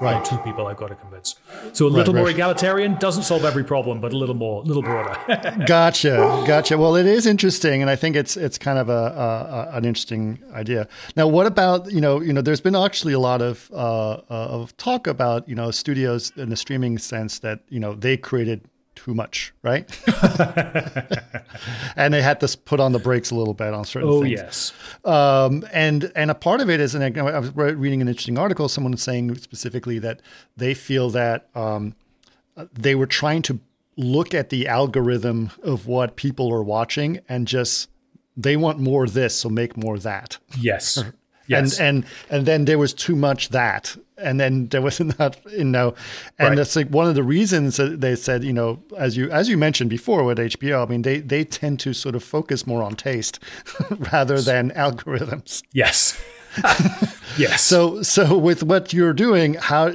[0.00, 1.36] right two people I've got to convince.
[1.72, 2.34] So a little more right.
[2.34, 5.16] egalitarian doesn't solve every problem, but a little more, a little broader.
[5.66, 6.78] Gotcha, gotcha.
[6.78, 9.84] Well, it is interesting, and I think it's it's kind of a, a, a an
[9.84, 10.88] interesting idea.
[11.16, 14.22] Now, what about you know you know there's been actually a lot of uh, uh,
[14.28, 18.68] of talk about you know studios in the streaming sense that you know they created
[18.96, 19.88] too much, right?
[21.96, 24.32] and they had to put on the brakes a little bit on certain oh things.
[24.32, 24.72] yes,
[25.04, 28.38] Um, and and a part of it is, and I I was reading an interesting
[28.38, 28.68] article.
[28.68, 30.20] Someone was saying specifically that
[30.56, 31.94] they feel that um,
[32.72, 33.60] they were trying to
[33.96, 37.88] look at the algorithm of what people are watching and just
[38.36, 40.38] they want more of this, so make more of that.
[40.58, 41.02] yes,
[41.46, 41.78] yes.
[41.78, 45.38] And and and then there was too much that, and then there was not, that,
[45.52, 45.94] you know,
[46.38, 46.56] and Right.
[46.56, 49.56] that's like one of the reasons that they said, you know, as you as you
[49.58, 52.94] mentioned before with HBO, I mean, they they tend to sort of focus more on
[52.96, 53.38] taste
[54.12, 55.62] rather than algorithms.
[55.72, 56.18] yes,
[57.38, 57.62] yes.
[57.62, 59.90] So so with what you're doing, how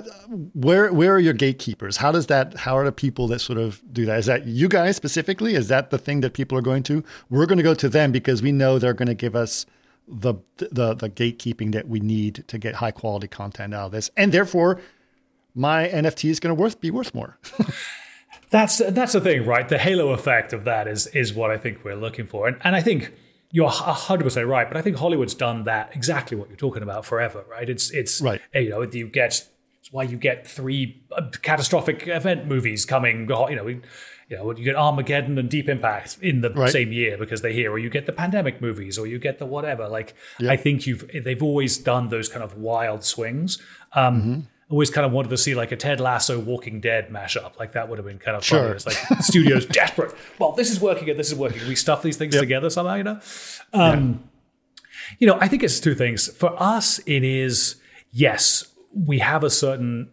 [0.53, 1.97] where where are your gatekeepers?
[1.97, 4.19] How does that how are the people that sort of do that?
[4.19, 5.55] Is that you guys specifically?
[5.55, 7.03] Is that the thing that people are going to?
[7.29, 9.65] We're going to go to them because we know they're going to give us
[10.07, 14.09] the the the gatekeeping that we need to get high quality content out of this.
[14.17, 14.81] And therefore
[15.53, 17.37] my NFT is going to worth be worth more.
[18.49, 19.67] That's that's the thing, right?
[19.67, 22.75] The halo effect of that is is what I think we're looking for, and and
[22.75, 23.13] I think
[23.49, 24.67] you're hundred percent right.
[24.67, 27.69] But I think Hollywood's done that exactly what you're talking about forever, right?
[27.69, 28.41] It's it's Right.
[28.53, 29.47] You know, you get
[29.79, 33.21] it's why you get three uh, catastrophic event movies coming.
[33.21, 33.81] You know,
[34.31, 36.71] you know, you get Armageddon and Deep Impact in the Right.
[36.71, 39.45] same year because they're here, or you get the pandemic movies, or you get the
[39.45, 39.87] whatever.
[39.87, 40.51] Like Yeah.
[40.53, 43.59] I think you've they've always done those kind of wild swings.
[43.93, 44.39] Um, Mm-hmm.
[44.71, 47.59] Always kind of wanted to see like a Ted Lasso Walking Dead mashup.
[47.59, 48.59] Like that would have been kind of Sure.
[48.61, 48.75] funny.
[48.75, 50.13] It's like studios desperate.
[50.39, 51.67] Well, this is working and this is working.
[51.67, 52.41] We stuff these things Yep.
[52.41, 53.19] together somehow, you know.
[53.73, 54.23] Um,
[55.19, 56.29] You know, I think it's two things.
[56.29, 57.75] For us, it is
[58.13, 60.07] yes, we have a certain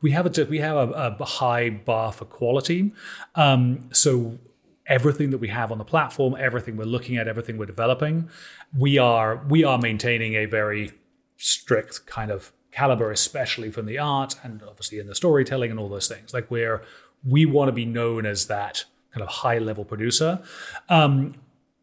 [0.00, 2.92] we have a we have a, a high bar for quality.
[3.34, 4.38] Um, so
[4.86, 8.28] everything that we have on the platform, everything we're looking at, everything we're developing,
[8.76, 10.92] we are we are maintaining a very
[11.36, 15.88] strict kind of caliber, especially from the art and obviously in the storytelling and all
[15.88, 16.34] those things.
[16.34, 16.82] Like we're
[17.24, 20.42] we want to be known as that kind of high level producer.
[20.88, 21.34] Um,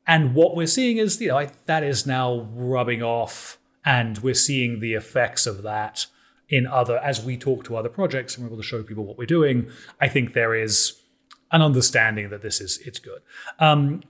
[0.05, 4.33] and what we're seeing is, you know, I, that is now rubbing off, and we're
[4.33, 6.07] seeing the effects of that
[6.53, 9.17] in other as we talk to other projects and we're able to show people what
[9.17, 9.67] we're doing.
[9.99, 11.01] I think there is
[11.51, 13.21] an understanding that this is it's good.
[13.57, 14.03] Um,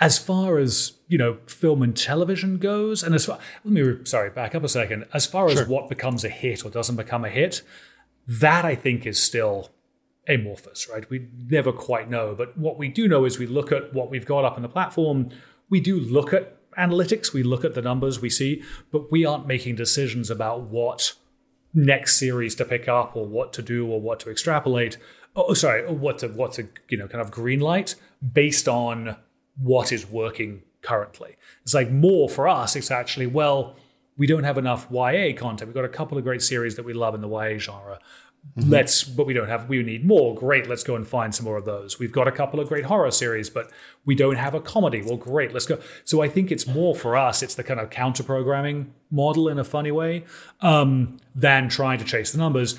[0.00, 4.04] as far as you know, film and television goes, and as far let me re-
[4.04, 5.04] sorry back up a second.
[5.14, 7.62] As far as what becomes a hit or doesn't become a hit,
[8.26, 9.70] that I think is still
[10.28, 11.08] amorphous, right?
[11.08, 12.34] We never quite know.
[12.36, 14.68] But what we do know is we look at what we've got up on the
[14.68, 15.28] platform.
[15.70, 19.46] We do look at analytics, we look at the numbers we see, but we aren't
[19.46, 21.14] making decisions about what
[21.74, 24.96] next series to pick up or what to do or what to extrapolate.
[25.36, 27.96] Oh, sorry, or what to what to you know kind of green light
[28.32, 29.16] based on
[29.56, 31.36] what is working currently.
[31.62, 32.76] It's like more for us.
[32.76, 33.76] It's actually well,
[34.16, 35.68] we don't have enough YA content.
[35.68, 37.98] We've got a couple of great series that we love in the YA genre.
[38.56, 39.68] Let's, but we don't have.
[39.68, 40.32] We need more.
[40.34, 40.68] Great.
[40.68, 41.98] Let's go and find some more of those.
[41.98, 43.68] We've got a couple of great horror series, but
[44.04, 45.02] we don't have a comedy.
[45.02, 45.52] Well, great.
[45.52, 45.80] Let's go.
[46.04, 47.42] So I think it's more for us.
[47.42, 50.24] It's the kind of counter programming model in a funny way
[50.60, 52.78] um, than trying to chase the numbers.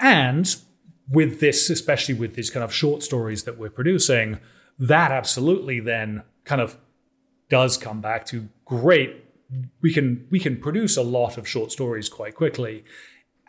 [0.00, 0.56] And
[1.10, 4.40] with this, especially with these kind of short stories that we're producing,
[4.78, 6.78] that absolutely then kind of
[7.50, 9.24] does come back to great.
[9.82, 12.84] We can we can produce a lot of short stories quite quickly.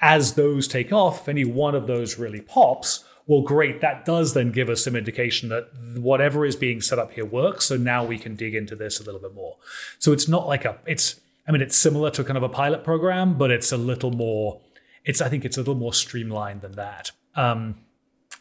[0.02, 3.82] As those take off, if any one of those really pops, well, great.
[3.82, 7.66] That does then give us some indication that whatever is being set up here works.
[7.66, 9.58] So now we can dig into this a little bit more.
[10.00, 11.20] So it's not like a it's.
[11.48, 14.62] I mean, it's similar to kind of a pilot program, but it's a little more.
[15.06, 17.12] It's I think it's a little more streamlined than that.
[17.36, 17.76] Um,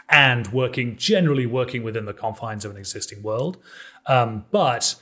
[0.08, 3.58] and working generally working within the confines of an existing world.
[4.06, 4.94] Um, but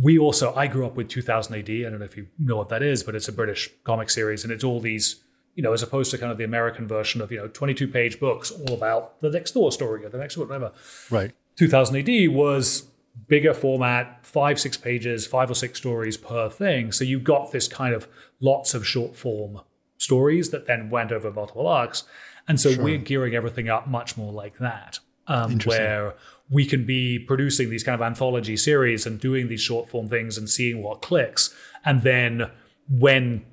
[0.00, 1.70] we also, I grew up with 2000 AD.
[1.70, 4.44] I don't know if you know what that is, but it's a British comic series,
[4.44, 5.22] and it's all these,
[5.58, 8.20] you know, as opposed to kind of the American version of you know 22 page
[8.20, 10.70] books all about the next door story or the next whatever.
[11.10, 11.32] Right.
[11.56, 12.86] 2000 AD was
[13.26, 16.92] bigger format, five, six pages, five or six stories per thing.
[16.92, 18.06] So you got this kind of
[18.38, 19.60] lots of short form
[19.96, 22.04] stories that then went over multiple arcs.
[22.46, 26.14] And so we're gearing everything up much more like that, um, where
[26.48, 30.38] we can be producing these kind of anthology series and doing these short form things
[30.38, 31.52] and seeing what clicks.
[31.84, 32.48] And then
[32.88, 33.44] when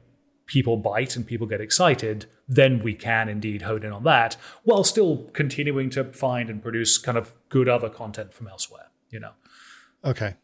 [0.46, 4.84] people bite and people get excited, then we can indeed hone in on that while
[4.84, 9.32] still continuing to find and produce kind of good other content from elsewhere, you know.
[10.04, 10.36] Okay.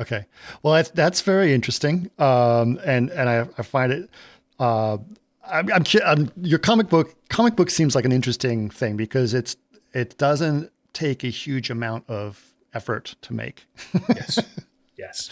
[0.00, 0.26] Okay.
[0.62, 2.10] Well, that's that's very interesting.
[2.18, 4.10] Um, and and I, I find it.
[4.58, 4.98] Uh,
[5.44, 9.56] I'm, I'm, I'm your comic book comic book seems like an interesting thing because it's
[9.92, 13.66] it doesn't take a huge amount of effort to make.
[14.08, 14.38] Yes.
[14.98, 15.30] yes.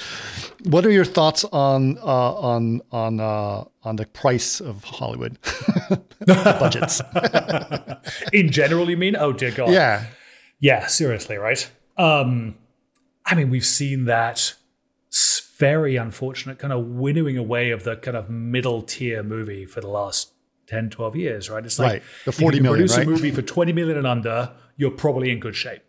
[0.64, 5.39] what are your thoughts on uh, on on uh, on the price of Hollywood
[6.27, 7.01] budgets?
[8.33, 9.17] In general, you mean?
[9.17, 9.71] Oh dear God.
[9.71, 10.07] yeah.
[10.59, 11.71] Yeah, seriously, right?
[11.99, 12.57] Um,
[13.27, 14.55] I mean, we've seen that
[15.59, 19.89] very unfortunate kind of winnowing away of the kind of middle tier movie for the
[19.89, 20.33] last
[20.67, 21.64] 10, 12 years, right?
[21.64, 22.03] It's like Right.
[22.25, 23.07] The can million, produce right?
[23.07, 25.83] a movie for 20 million and under, you're probably in good shape.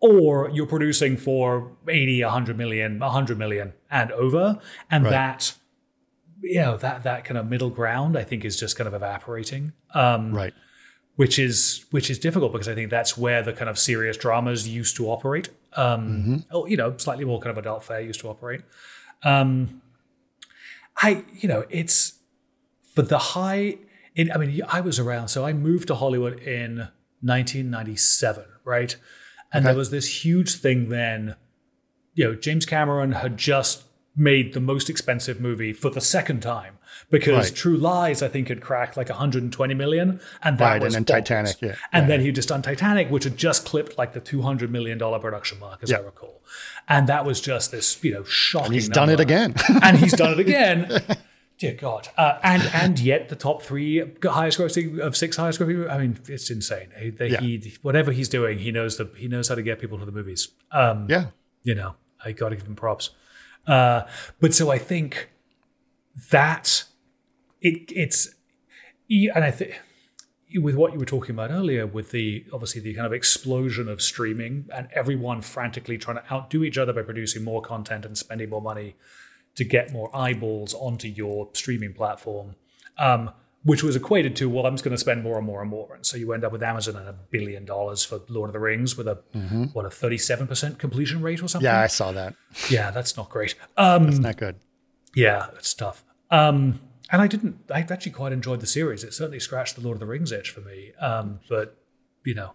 [0.00, 4.58] Or you're producing for 80, 100 million, 100 million and over.
[4.90, 5.54] And that,
[6.42, 9.72] you know, that, that kind of middle ground, I think, is just kind of evaporating.
[9.94, 10.52] Um, Right.
[11.16, 14.66] which is which is difficult because I think that's where the kind of serious dramas
[14.68, 15.48] used to operate.
[15.74, 18.62] Um, oh, you know, slightly more kind of adult fare used to operate.
[19.22, 19.80] Um,
[21.00, 22.14] I, you know, it's
[22.94, 23.78] for the high.
[24.16, 26.88] In, I mean, I was around, so I moved to Hollywood in
[27.22, 28.96] 1997, right?
[29.54, 31.36] And there was this huge thing then.
[32.14, 33.84] You know, James Cameron had just
[34.16, 36.78] made the most expensive movie for the second time
[37.10, 37.56] because Right.
[37.56, 41.04] True Lies, I think, had cracked like 120 million, and that Right, and was then
[41.04, 41.06] bonkers.
[41.06, 41.74] Titanic, yeah.
[41.92, 45.18] and then he just done Titanic, which had just clipped like the 200 million dollar
[45.18, 46.04] production mark, as I Yeah.
[46.04, 46.40] recall,
[46.88, 48.72] and that was just this, you know, shocking.
[48.72, 49.54] He's done it again.
[49.82, 51.02] and he's done it again.
[51.56, 55.88] Dear God, uh, and and yet the top three highest grossing of six highest grossing.
[55.88, 56.88] I mean, it's insane.
[56.98, 57.40] He, they, Yeah.
[57.40, 60.10] he whatever he's doing, he knows the he knows how to get people to the
[60.12, 60.48] movies.
[60.72, 61.26] Um, Yeah.
[61.62, 61.94] you know,
[62.24, 63.10] I got to give him props.
[63.68, 64.02] Uh,
[64.40, 65.30] but so I think
[66.32, 66.84] that
[67.60, 68.34] it it's
[69.08, 69.80] and I think
[70.60, 74.02] with what you were talking about earlier, with the obviously the kind of explosion of
[74.02, 78.50] streaming and everyone frantically trying to outdo each other by producing more content and spending
[78.50, 78.96] more money
[79.56, 82.56] to get more eyeballs onto your streaming platform.
[82.98, 83.30] Um,
[83.64, 85.94] which was equated to, well, I'm just going to spend more and more and more.
[85.94, 88.58] And so you end up with Amazon and a billion dollars for Lord of the
[88.60, 89.14] Rings with a,
[89.72, 91.64] what, a 37% completion rate or something?
[91.64, 92.34] Yeah, I saw that.
[92.68, 93.54] Yeah, that's not great.
[93.78, 94.56] Um, It's not good.
[95.14, 96.04] yeah, it's tough.
[96.30, 96.78] Um,
[97.10, 97.58] and I didn't.
[97.70, 99.02] I actually quite enjoyed the series.
[99.02, 100.92] It certainly scratched the Lord of the Rings itch for me.
[101.00, 101.78] Um, but
[102.22, 102.52] you know,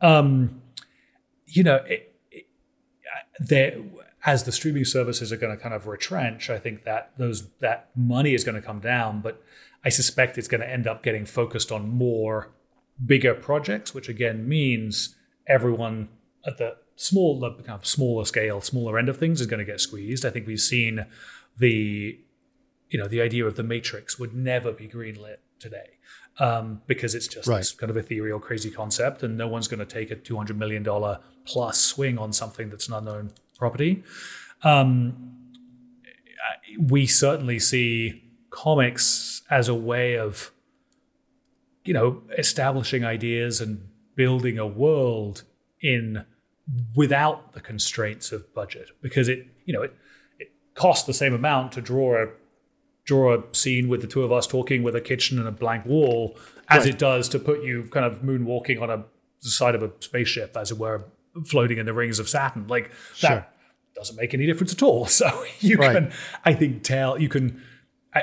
[0.00, 0.60] um,
[1.46, 2.46] you know, it, it,
[3.38, 3.80] there
[4.26, 6.50] as the streaming services are going to kind of retrench.
[6.50, 9.42] I think that those that money is going to come down, but
[9.84, 12.50] I suspect it's going to end up getting focused on more
[13.04, 15.16] bigger projects, which again means
[15.46, 16.08] everyone
[16.44, 19.64] at the small, the kind of smaller scale, smaller end of things is going to
[19.64, 20.24] get squeezed.
[20.26, 21.06] I think we've seen
[21.56, 22.18] the,
[22.90, 25.90] you know, the idea of the Matrix would never be greenlit today
[26.40, 27.58] um, because it's just Right.
[27.58, 30.58] this kind of ethereal, crazy concept, and no one's going to take a two hundred
[30.58, 34.02] million dollar plus swing on something that's an unknown property.
[34.62, 35.34] Um,
[36.78, 40.50] we certainly see comics as a way of
[41.84, 45.44] you know establishing ideas and building a world
[45.80, 46.24] in
[46.94, 49.94] without the constraints of budget because it you know it,
[50.38, 52.26] it costs the same amount to draw a
[53.04, 55.84] draw a scene with the two of us talking with a kitchen and a blank
[55.86, 56.36] wall
[56.68, 56.94] as Right.
[56.94, 59.04] it does to put you kind of moonwalking on a
[59.42, 61.04] the side of a spaceship as it were
[61.46, 63.46] floating in the rings of saturn like that Sure.
[63.94, 65.92] doesn't make any difference at all so you Right.
[65.94, 66.12] can
[66.44, 67.62] i think tell you can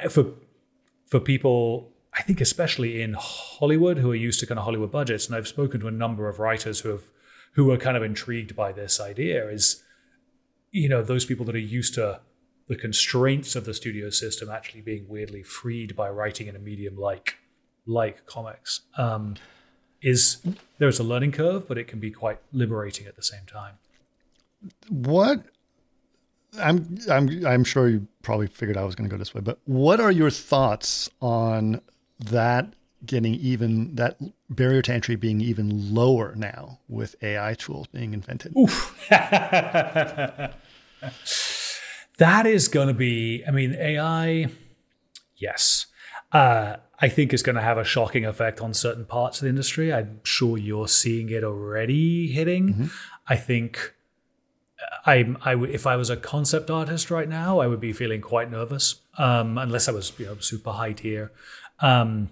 [0.10, 0.26] for
[1.06, 5.28] for people i think especially in hollywood who are used to kind of hollywood budgets
[5.28, 7.04] and i've spoken to a number of writers who have
[7.54, 9.84] who are kind of intrigued by this idea is
[10.72, 12.20] you know those people that are used to
[12.68, 16.98] the constraints of the studio system actually being weirdly freed by writing in a medium
[16.98, 17.36] like
[17.86, 19.36] like comics um,
[20.02, 20.38] is
[20.78, 23.76] there's a learning curve but it can be quite liberating at the same time.
[24.90, 25.44] What
[26.60, 29.60] I'm I'm I'm sure you probably figured I was going to go this way, but
[29.66, 31.82] what are your thoughts on
[32.20, 32.74] that
[33.06, 34.18] getting even that
[34.50, 38.56] barrier to entry being even lower now with AI tools being invented?
[42.18, 44.48] that is going to be i mean ai
[45.38, 45.88] yes
[46.32, 49.50] uh, i think is going to have a shocking effect on certain parts of the
[49.50, 49.94] industry.
[49.94, 52.90] I'm sure you're seeing it already hitting.
[53.28, 53.94] I think
[54.80, 57.94] uh, I'm, I would, if I was a concept artist right now, I would be
[57.94, 61.32] feeling quite nervous, um, unless I was, you know, super high tier.
[61.80, 62.30] Um,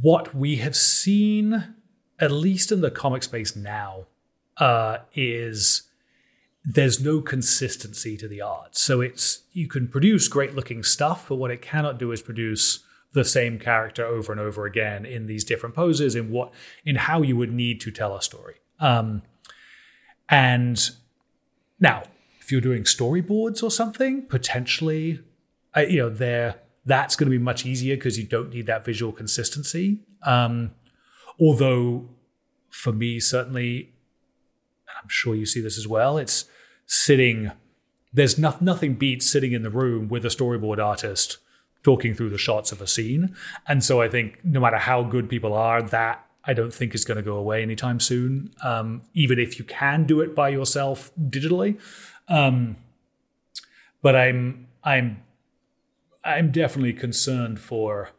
[0.00, 1.74] what we have seen,
[2.18, 4.06] at least in the comic space now,
[4.58, 5.82] uh, is
[6.66, 8.76] there's no consistency to the art.
[8.76, 12.80] So it's you can produce great looking stuff, but what it cannot do is produce
[13.12, 16.52] the same character over and over again in these different poses in what
[16.84, 18.56] in how you would need to tell a story.
[18.80, 19.22] Um,
[20.28, 20.90] and
[21.78, 22.02] now,
[22.40, 25.20] if you're doing storyboards or something, potentially,
[25.76, 28.84] uh, you know, there that's going to be much easier because you don't need that
[28.84, 30.00] visual consistency.
[30.24, 30.72] Um,
[31.40, 32.08] although,
[32.70, 33.92] for me, certainly,
[34.88, 36.18] and I'm sure you see this as well.
[36.18, 36.44] It's
[36.86, 37.50] sitting.
[38.12, 41.38] There's no, nothing beats sitting in the room with a storyboard artist
[41.82, 43.34] talking through the shots of a scene.
[43.68, 47.04] And so I think no matter how good people are, that I don't think is
[47.04, 48.52] going to go away anytime soon.
[48.62, 51.78] Um, even if you can do it by yourself digitally,
[52.28, 52.76] um,
[54.02, 55.22] but I'm I'm
[56.24, 58.10] I'm definitely concerned for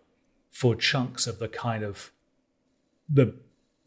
[0.51, 2.11] for chunks of the kind of
[3.09, 3.33] the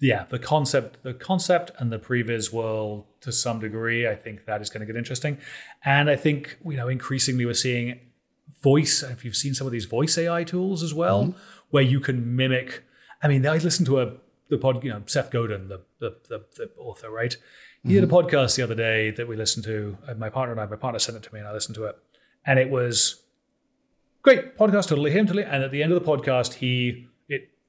[0.01, 4.09] yeah the concept the concept and the previs world to some degree.
[4.09, 5.39] I think that is going to get interesting,
[5.85, 8.01] and I think you know increasingly we're seeing
[8.63, 9.03] voice.
[9.03, 11.39] If you've seen some of these voice AI tools as well, mm-hmm.
[11.71, 12.83] where you can mimic.
[13.23, 14.13] I mean, I listened to a
[14.49, 17.37] the pod, you know, Seth Godin, the the, the, the author, right?
[17.83, 18.15] He did a mm-hmm.
[18.15, 19.97] podcast the other day that we listened to.
[20.19, 21.97] My partner and I, my partner sent it to me, and I listened to it,
[22.45, 23.23] and it was
[24.23, 25.45] great podcast, totally him, totally.
[25.45, 27.09] And at the end of the podcast, he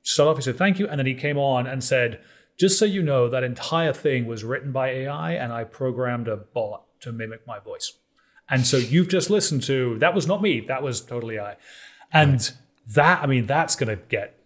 [0.03, 0.37] started off.
[0.37, 2.21] He said thank you, and then he came on and said,
[2.57, 6.37] "Just so you know, that entire thing was written by AI, and I programmed a
[6.37, 7.93] bot to mimic my voice."
[8.49, 11.55] And so you've just listened to that was not me, that was totally I.
[12.11, 12.51] And
[12.93, 14.37] that, I mean, that's going to get,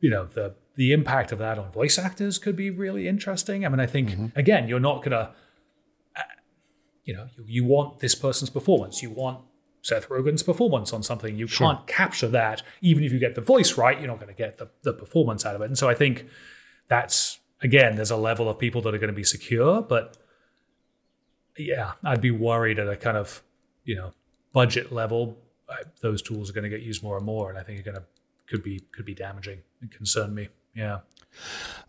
[0.00, 3.66] you know, the the impact of that on voice actors could be really interesting.
[3.66, 4.26] I mean, I think mm-hmm.
[4.34, 5.30] again, you're not going to,
[6.16, 6.22] uh,
[7.04, 9.02] you know, you, you want this person's performance.
[9.02, 9.44] You want
[9.82, 11.36] Seth Rogen's performance on something.
[11.36, 12.62] You can't capture that.
[12.80, 15.44] Even if you get the voice right, you're not going to get the, the performance
[15.44, 15.66] out of it.
[15.66, 16.26] And so I think
[16.88, 20.16] that's, again, there's a level of people that are going to be secure, but
[21.58, 23.42] yeah, I'd be worried at a kind of,
[23.84, 24.12] you know,
[24.52, 25.36] budget level.
[25.68, 27.82] I, those tools are going to get used more and more, and I think are
[27.82, 28.04] going to
[28.46, 30.48] could be could be damaging and concern me.
[30.74, 31.00] Yeah.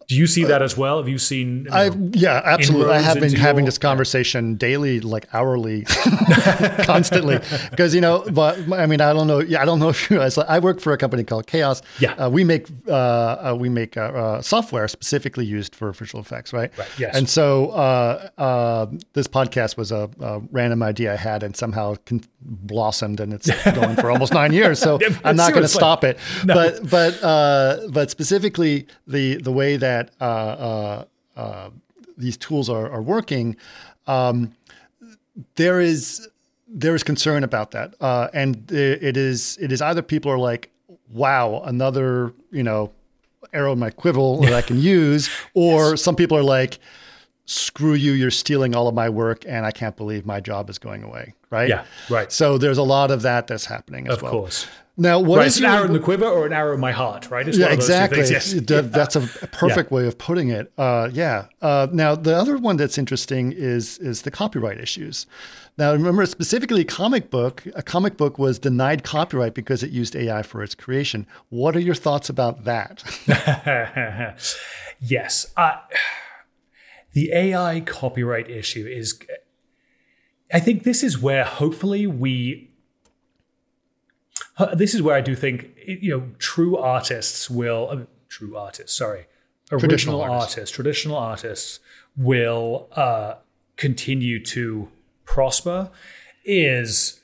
[0.10, 0.98] Do you see that as well?
[0.98, 1.64] Have you seen?
[1.64, 2.94] You know, I yeah, absolutely.
[2.94, 5.86] I have been having your- this conversation daily, like hourly,
[6.84, 7.39] constantly.
[7.72, 9.39] Because you know, but I mean, I don't know.
[9.39, 10.38] Yeah, I don't know if you guys.
[10.38, 11.82] I work for a company called Chaos.
[12.00, 12.14] Yeah.
[12.14, 16.54] uh, we make uh, uh, we make uh, uh, software specifically used for visual effects,
[16.54, 16.78] right?
[16.78, 17.16] Right, yes.
[17.16, 21.96] And so uh, uh, this podcast was a, a random idea I had, and somehow
[22.06, 24.80] con- blossomed, and it's going for almost nine years.
[24.80, 26.18] So I'm not going to stop it.
[26.46, 31.06] But but uh, but specifically the the way that uh, uh,
[31.36, 31.70] uh,
[32.18, 33.56] these tools are, are working,
[34.08, 34.54] um,
[35.56, 36.28] there is
[36.68, 40.70] there is concern about that, uh, and it is it is either people are like,
[41.12, 42.92] wow, another you know
[43.54, 46.80] arrow in my quiver that I can use, or some people are like.
[47.46, 48.14] Screw you!
[48.14, 51.34] You're stealing all of my work, and I can't believe my job is going away.
[51.50, 51.68] Right?
[51.68, 52.32] Yeah, right.
[52.32, 54.32] So there's a lot of that that's happening as Of well.
[54.32, 54.68] Of course.
[54.96, 56.91] Now, what Right, is an your- arrow in the quiver or an arrow in my
[56.91, 57.48] heart, right?
[57.48, 58.30] It's yeah, one of those two exactly.
[58.30, 58.54] yes.
[58.91, 60.72] That's a perfect way of putting it.
[60.78, 61.46] Uh, yeah.
[61.64, 65.26] Uh, now, the other one that's interesting is is the copyright issues.
[65.80, 67.64] Now, remember specifically, comic book.
[67.74, 71.26] A comic book was denied copyright because it used AI for its creation.
[71.50, 73.04] What are your thoughts about that?
[75.00, 75.52] yes.
[75.58, 75.78] Uh,
[77.14, 79.20] the AI copyright issue is.
[80.54, 82.70] I think this is where hopefully we.
[84.76, 87.97] This is where I do think you know true artists will uh,
[88.30, 89.26] true artists sorry
[89.70, 90.58] Traditional original artists.
[90.58, 90.76] artists.
[90.76, 91.80] traditional artists
[92.16, 93.36] will uh,
[93.78, 94.89] continue to
[95.26, 95.89] prosper
[96.45, 97.22] is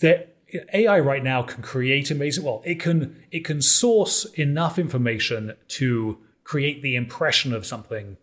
[0.00, 0.34] that
[0.74, 2.44] AI right now can create amazing.
[2.44, 8.16] Well, it can it can source enough information to create the impression of something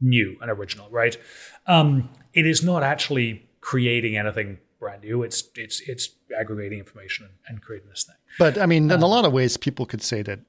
[0.00, 1.16] new and original, right?
[1.66, 5.22] Um, it is not actually creating anything brand new.
[5.22, 8.16] It's it's it's aggregating information and, creating this thing.
[8.38, 10.40] but I mean, in a lot of ways, people could say that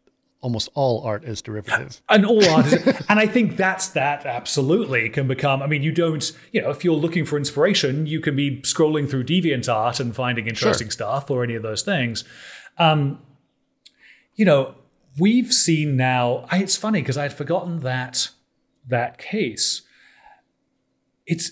[0.42, 2.02] almost all art is derivative.
[2.10, 6.32] and all artists and i think that's that absolutely can become i mean you don't
[6.52, 10.48] you know if you're looking for inspiration you can be scrolling through deviantart and finding
[10.48, 12.24] interesting stuff or any of those things
[12.80, 13.20] um
[14.34, 14.74] you know
[15.20, 18.30] we've seen now I, it's funny because i had forgotten that
[18.88, 19.84] that case
[21.28, 21.52] it's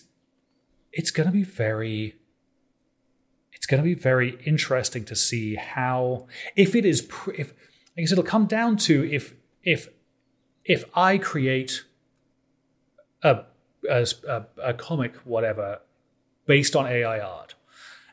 [0.92, 2.16] it's going to be very
[3.70, 7.07] going to be very interesting to see how if it is
[7.38, 7.53] if
[7.97, 9.89] I guess it'll come down to if if
[10.65, 11.86] if I create
[13.24, 13.43] a
[13.89, 15.80] a, a, a comic whatever
[16.45, 17.55] based on AI art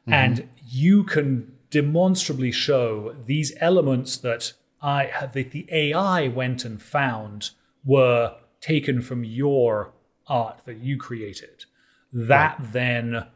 [0.03, 0.13] mm-hmm.
[0.13, 4.53] and you can demonstrably show these elements that
[4.83, 7.51] I that the AI went and found
[7.85, 9.93] were taken from your
[10.27, 11.65] art that you created
[12.13, 13.27] that then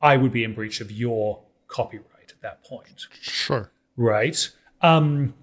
[0.00, 3.70] I would be in breach of your copyright at that point Sure.
[3.96, 4.48] right?
[4.80, 5.34] Um,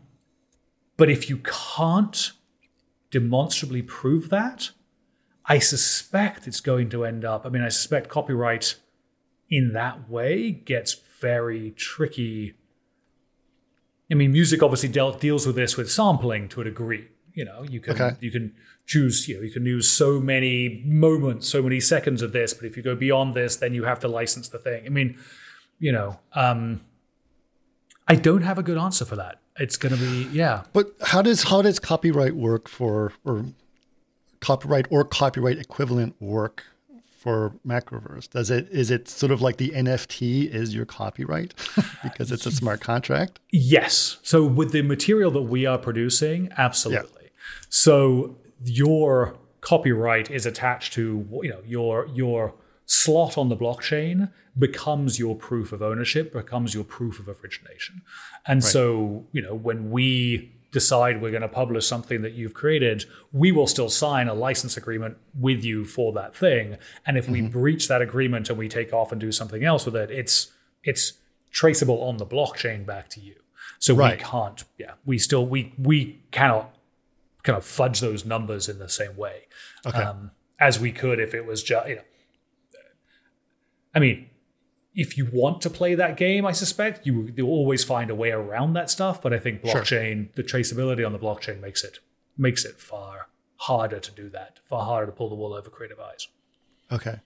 [0.98, 2.32] but if you can't
[3.12, 4.72] demonstrably prove that,
[5.46, 7.46] I suspect it's going to end up.
[7.46, 8.76] I mean, I suspect copyright
[9.50, 12.56] in that way gets very tricky.
[14.12, 17.08] I mean, music obviously dealt, deals with this with sampling to a degree.
[17.34, 18.18] You know, you can Okay.
[18.20, 18.56] you can
[18.88, 19.28] choose.
[19.28, 22.54] You know, you can use so many moments, so many seconds of this.
[22.54, 24.86] But if you go beyond this, then you have to license the thing.
[24.86, 25.20] I mean,
[25.78, 26.82] you know, um,
[28.08, 29.42] I don't have a good answer for that.
[29.60, 30.64] It's going to be yeah.
[30.74, 33.46] But how does how does copyright work for or
[34.40, 36.64] copyright or copyright equivalent work
[37.18, 38.30] for Macroverse?
[38.30, 41.56] Does it is it sort of like the NFT is your copyright
[42.04, 43.40] because it's a smart contract?
[43.52, 44.18] Yes.
[44.22, 47.32] So with the material that we are producing, absolutely.
[47.70, 52.54] So your copyright is attached to you know your your
[52.86, 58.02] slot on the blockchain becomes your proof of ownership, becomes your proof of origination.
[58.48, 63.06] And so, you know, when we decide we're going to publish something that you've created,
[63.32, 66.78] we will still sign a license agreement with you for that thing.
[67.06, 67.52] And if we mm-hmm.
[67.52, 70.52] breach that agreement and we take off and do something else with it, it's
[70.84, 71.14] it's
[71.52, 73.36] traceable on the blockchain back to you.
[73.80, 74.18] So Right.
[74.18, 76.77] we can't, yeah, we still we we cannot
[77.48, 79.48] kind of fudge those numbers in the same way
[80.10, 82.02] um, as we could if it was just you know.
[83.96, 84.30] I mean,
[84.94, 88.32] if you want to play that game, I suspect you you'll always find a way
[88.32, 89.22] around that stuff.
[89.22, 89.82] But I think Sure.
[89.82, 92.00] blockchain, the traceability on the blockchain makes it
[92.38, 93.28] makes it far
[93.58, 96.28] harder to do that, far harder to pull the wool over creative eyes.
[96.92, 97.20] Okay.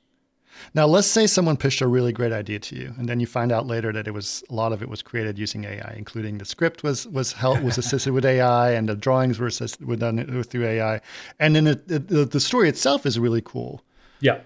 [0.74, 3.52] Now, let's say someone pitched a really great idea to you, and then you find
[3.52, 6.46] out later that it was a lot of it was created using AI, including the
[6.46, 10.44] script was was help was assisted with AI, and the drawings were assisted were done
[10.44, 11.02] through AI,
[11.40, 13.82] and then it, it, the, the story itself is really cool.
[14.20, 14.40] Yeah.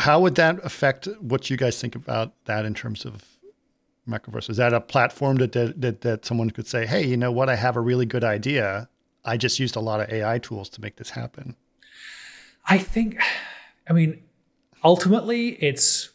[0.00, 3.24] How would that affect what you guys think about that in terms of
[4.06, 4.50] Macroverse?
[4.50, 7.48] Is that a platform that, that that someone could say, "Hey, you know what?
[7.48, 8.88] I have a really good idea.
[9.24, 11.56] I just used a lot of AI tools to make this happen."
[12.68, 13.18] I think,
[13.88, 14.22] I mean,
[14.84, 16.10] ultimately, it's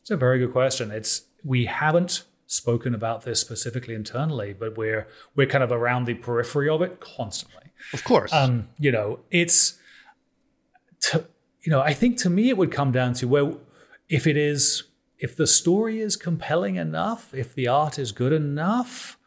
[0.00, 0.90] it's a very good question.
[0.90, 6.14] It's we haven't spoken about this specifically internally, but we're we're kind of around the
[6.14, 7.72] periphery of it constantly.
[7.92, 9.78] Of course, um, you know, it's
[11.00, 11.26] to,
[11.62, 13.60] you know, I think to me it would come down to well,
[14.08, 14.84] if it is
[15.18, 19.18] if the story is compelling enough, if the art is good enough,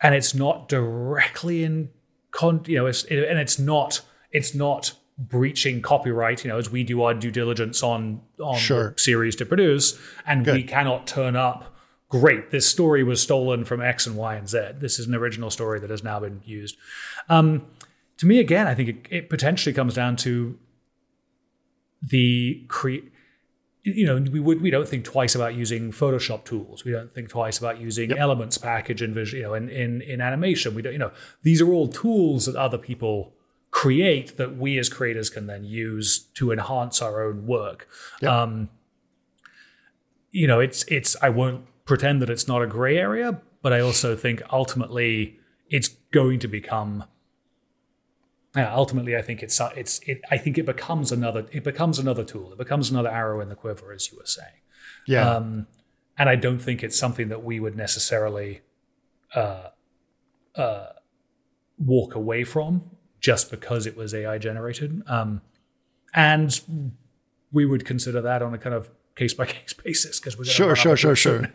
[0.00, 1.90] and it's not directly in
[2.32, 4.00] con, you know, it's, it, and it's not
[4.32, 8.94] it's not breaching copyright, you know, as we do our due diligence on on sure.
[8.96, 10.54] series to produce, and Good.
[10.54, 11.74] we cannot turn up.
[12.08, 14.72] Great, this story was stolen from X and Y and Z.
[14.78, 16.76] This is an original story that has now been used.
[17.28, 17.66] Um,
[18.18, 20.58] to me, again, I think it, it potentially comes down to
[22.02, 23.12] the create
[23.84, 27.28] you know we would we don't think twice about using photoshop tools we don't think
[27.28, 28.18] twice about using yep.
[28.18, 31.10] elements package in you know in, in in animation we don't you know
[31.42, 33.32] these are all tools that other people
[33.82, 37.88] create that we as creators can then use to enhance our own work
[38.20, 38.30] yep.
[38.30, 38.68] um
[40.30, 43.80] you know it's it's i won't pretend that it's not a gray area but i
[43.80, 45.36] also think ultimately
[45.68, 47.04] it's going to become
[48.54, 50.20] yeah, ultimately, I think it's it's it.
[50.30, 52.52] I think it becomes another it becomes another tool.
[52.52, 54.60] It becomes another arrow in the quiver, as you were saying.
[55.06, 55.26] Yeah.
[55.26, 55.68] Um,
[56.18, 58.60] and I don't think it's something that we would necessarily
[59.34, 59.68] uh,
[60.54, 60.88] uh,
[61.78, 62.90] walk away from
[63.22, 65.02] just because it was AI generated.
[65.06, 65.40] Um,
[66.12, 66.92] and
[67.50, 70.76] we would consider that on a kind of case by case basis because we're sure,
[70.76, 71.48] sure, sure, sure.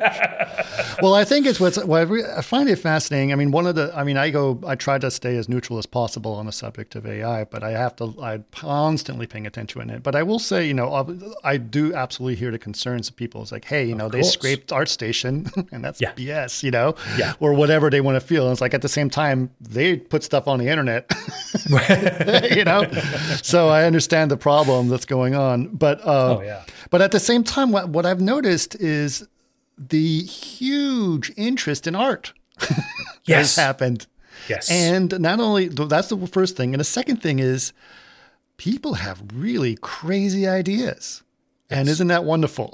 [1.01, 3.31] Well, I think it's what's what I find it fascinating.
[3.31, 5.79] I mean, one of the, I mean, I go, I try to stay as neutral
[5.79, 9.87] as possible on the subject of AI, but I have to, I'm constantly paying attention
[9.87, 10.03] to it.
[10.03, 13.41] But I will say, you know, I do absolutely hear the concerns of people.
[13.41, 16.13] It's like, hey, you know, they scraped ArtStation, and that's yeah.
[16.13, 17.33] BS, you know, yeah.
[17.39, 18.43] or whatever they want to feel.
[18.43, 21.11] And it's like at the same time, they put stuff on the internet,
[22.55, 22.89] you know,
[23.41, 25.67] so I understand the problem that's going on.
[25.67, 26.63] But, uh, oh yeah.
[26.89, 29.27] But at the same time, what, what I've noticed is
[29.77, 32.33] the huge interest in art
[33.25, 33.55] yes.
[33.55, 34.07] has happened.
[34.49, 34.71] Yes.
[34.71, 36.73] And not only that's the first thing.
[36.73, 37.73] And the second thing is
[38.57, 41.23] people have really crazy ideas.
[41.69, 41.79] Yes.
[41.79, 42.73] And isn't that wonderful?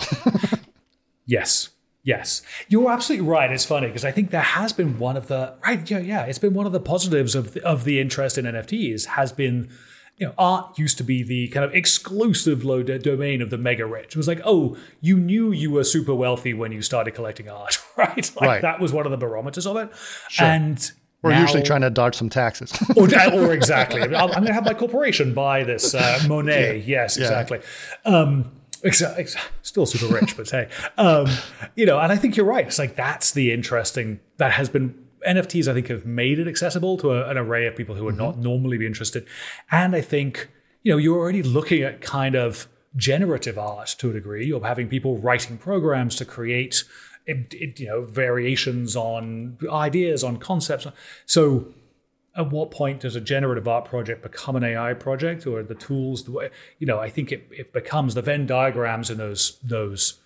[1.26, 1.70] yes.
[2.06, 3.49] Yes, you're absolutely right.
[3.49, 5.89] It's funny because I think there has been one of the right.
[5.89, 6.24] Yeah, yeah.
[6.24, 9.70] It's been one of the positives of the, of the interest in NFTs has been
[10.18, 13.86] you know, art used to be the kind of exclusive low domain of the mega
[13.86, 14.07] rich.
[14.07, 17.78] It was like, oh, you knew you were super wealthy when you started collecting art,
[17.97, 18.32] right?
[18.36, 18.61] Like right.
[18.61, 19.89] that was one of the barometers of it.
[20.30, 20.47] Sure.
[20.47, 20.91] And
[21.24, 22.72] we're now, usually trying to dodge some taxes.
[22.95, 23.03] or,
[23.34, 24.01] or, exactly.
[24.01, 26.78] I'm, going to have my corporation buy this uh, Monet.
[26.78, 27.01] Yeah.
[27.01, 27.61] Yes, exactly.
[28.05, 28.18] Yeah.
[28.18, 28.51] Um,
[29.61, 31.28] still super rich, but hey, um,
[31.76, 32.68] you know, and I think you're right.
[32.68, 36.97] It's like that's the interesting that has been NFTs, I think, have made it accessible
[36.97, 38.24] to a, an array of people who would mm-hmm.
[38.24, 39.26] not normally be interested.
[39.71, 40.49] And I think,
[40.84, 44.45] you know, you're already looking at kind of generative art to a degree.
[44.45, 46.84] You're having people writing programs to create,
[47.28, 50.88] you know, variations on ideas, on concepts.
[51.26, 51.74] So,
[52.36, 56.28] at what point does a generative art project become an AI project, or the tools?
[56.80, 60.19] You know, I think it, it becomes the Venn diagrams in those those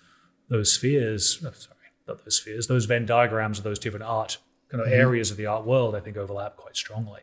[0.48, 1.44] those spheres.
[1.46, 1.76] Oh, sorry,
[2.06, 2.66] not those spheres.
[2.66, 4.38] Those Venn diagrams of those different art
[4.70, 5.00] kind of mm-hmm.
[5.00, 7.22] areas of the art world, I think overlap quite strongly.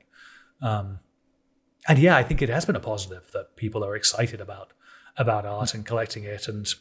[0.62, 1.00] Um,
[1.88, 4.72] and yeah, I think it has been a positive that people are excited about
[5.18, 6.74] about art and collecting it and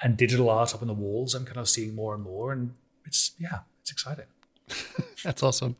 [0.00, 1.34] and digital art up on the walls.
[1.34, 4.26] I'm kind of seeing more and more, and it's yeah, it's exciting.
[5.24, 5.76] That's awesome.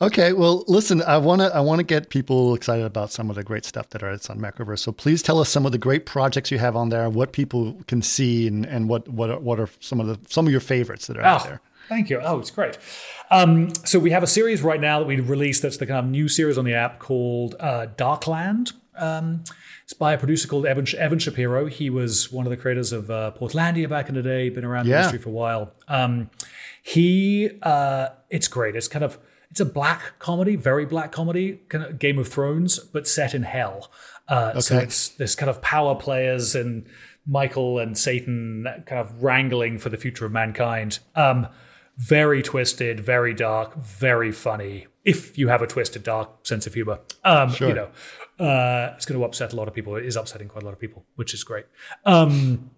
[0.00, 3.36] Okay, well, listen, I want to I want to get people excited about some of
[3.36, 4.80] the great stuff that are on Macroverse.
[4.80, 7.78] So please tell us some of the great projects you have on there, what people
[7.86, 10.60] can see, and, and what what are, what are some of the some of your
[10.60, 11.60] favorites that are oh, out there.
[11.88, 12.20] Thank you.
[12.22, 12.78] Oh, it's great.
[13.30, 16.10] Um, so we have a series right now that we released that's the kind of
[16.10, 18.72] new series on the app called uh, Darkland.
[18.96, 19.44] Um,
[19.84, 21.66] it's by a producer called Evan, Evan Shapiro.
[21.66, 24.86] He was one of the creators of uh, Portlandia back in the day, been around
[24.86, 24.92] yeah.
[24.92, 25.72] the industry for a while.
[25.86, 26.30] Um,
[26.82, 28.74] he, uh, it's great.
[28.74, 29.18] It's kind of,
[29.50, 33.42] it's a black comedy, very black comedy, kind of Game of Thrones, but set in
[33.42, 33.90] hell.
[34.28, 34.60] Uh, okay.
[34.60, 36.86] So it's this kind of power players and
[37.26, 40.98] Michael and Satan kind of wrangling for the future of mankind.
[41.14, 41.48] Um,
[41.96, 44.86] very twisted, very dark, very funny.
[45.04, 47.68] If you have a twisted, dark sense of humor, um, Sure.
[47.68, 47.88] you know,
[48.44, 49.96] uh, it's going to upset a lot of people.
[49.96, 51.66] It is upsetting quite a lot of people, which is great.
[52.04, 52.70] Um,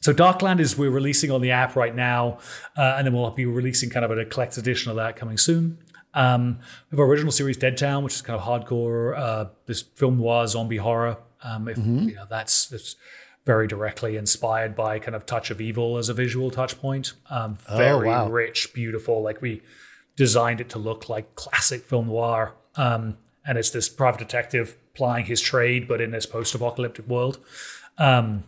[0.00, 2.38] so Darkland is we're releasing on the app right now,
[2.76, 5.78] uh, and then we'll be releasing kind of a collector's edition of that coming soon.
[6.14, 6.58] Um,
[6.90, 10.18] we have our original series Dead Town, which is kind of hardcore, uh, this film
[10.18, 11.16] noir zombie horror.
[11.42, 12.96] Um, if you know that's, that's
[13.44, 17.12] very directly inspired by kind of Touch of Evil as a visual touch point.
[17.28, 18.28] Um, very wow.
[18.28, 19.22] rich, beautiful.
[19.22, 19.62] Like we
[20.16, 22.54] designed it to look like classic film noir.
[22.76, 27.38] Um, and it's this private detective plying his trade, but in this post-apocalyptic world.
[27.98, 28.44] Um,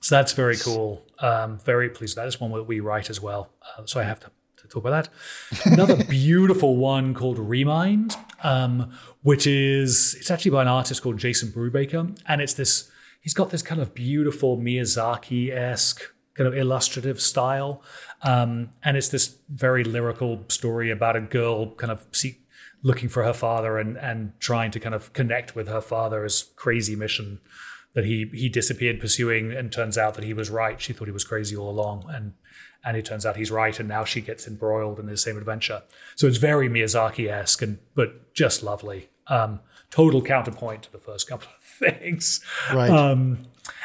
[0.00, 1.02] so that's very cool.
[1.18, 2.16] Um, very pleased.
[2.16, 3.50] That is one that we write as well.
[3.62, 5.10] Uh, so I have to, to talk about
[5.50, 5.72] that.
[5.72, 11.50] Another beautiful one called Remind, um, which is it's actually by an artist called Jason
[11.50, 12.90] Brubaker, and it's this.
[13.24, 16.02] He's got this kind of beautiful Miyazaki esque
[16.34, 17.82] kind of illustrative style,
[18.22, 22.06] um, and it's this very lyrical story about a girl kind of
[22.82, 26.94] looking for her father and and trying to kind of connect with her father's crazy
[26.94, 27.40] mission
[27.94, 30.80] that he he disappeared pursuing and turns out that he was right.
[30.80, 32.34] She thought he was crazy all along and
[32.84, 35.82] and it turns out he's right and now she gets embroiled in the same adventure.
[36.14, 39.08] So it's very miyazaki-esque and but just lovely.
[39.28, 39.60] Um
[39.90, 41.48] total counterpoint to the first couple
[41.78, 42.40] things
[42.72, 42.90] Right.
[42.90, 43.38] um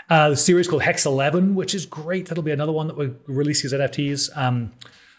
[0.09, 2.25] uh, the series called Hex 11, which is great.
[2.27, 4.35] That'll be another one that we're releasing as NFTs.
[4.35, 4.71] Um,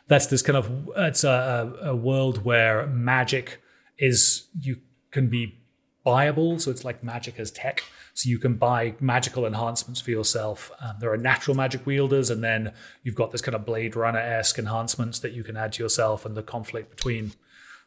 [0.08, 3.60] that's this kind of it's a, a, a world where magic
[3.98, 4.78] is you
[5.12, 5.60] can be
[6.04, 7.84] buyable, so it's like magic as tech.
[8.14, 10.72] So you can buy magical enhancements for yourself.
[10.80, 12.72] Um, there are natural magic wielders, and then
[13.04, 16.26] you've got this kind of Blade Runner esque enhancements that you can add to yourself,
[16.26, 17.32] and the conflict between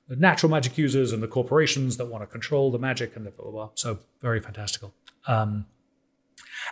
[0.08, 3.32] the natural magic users and the corporations that want to control the magic and the
[3.32, 3.70] blah blah blah.
[3.76, 4.93] So very fantastical.
[5.28, 5.66] Um,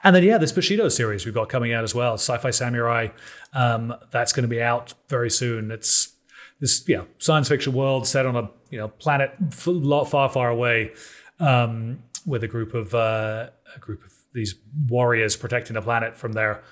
[0.04, 3.10] and then yeah, this Bushido series we've got coming out as well, Sci-Fi Samurai.
[3.54, 5.72] Um, that's going to be out very soon.
[5.72, 6.14] It's
[6.60, 10.92] this yeah science fiction world set on a you know planet far far away,
[11.40, 14.56] um, with a group of uh, a group of these
[14.88, 16.64] warriors protecting the planet from their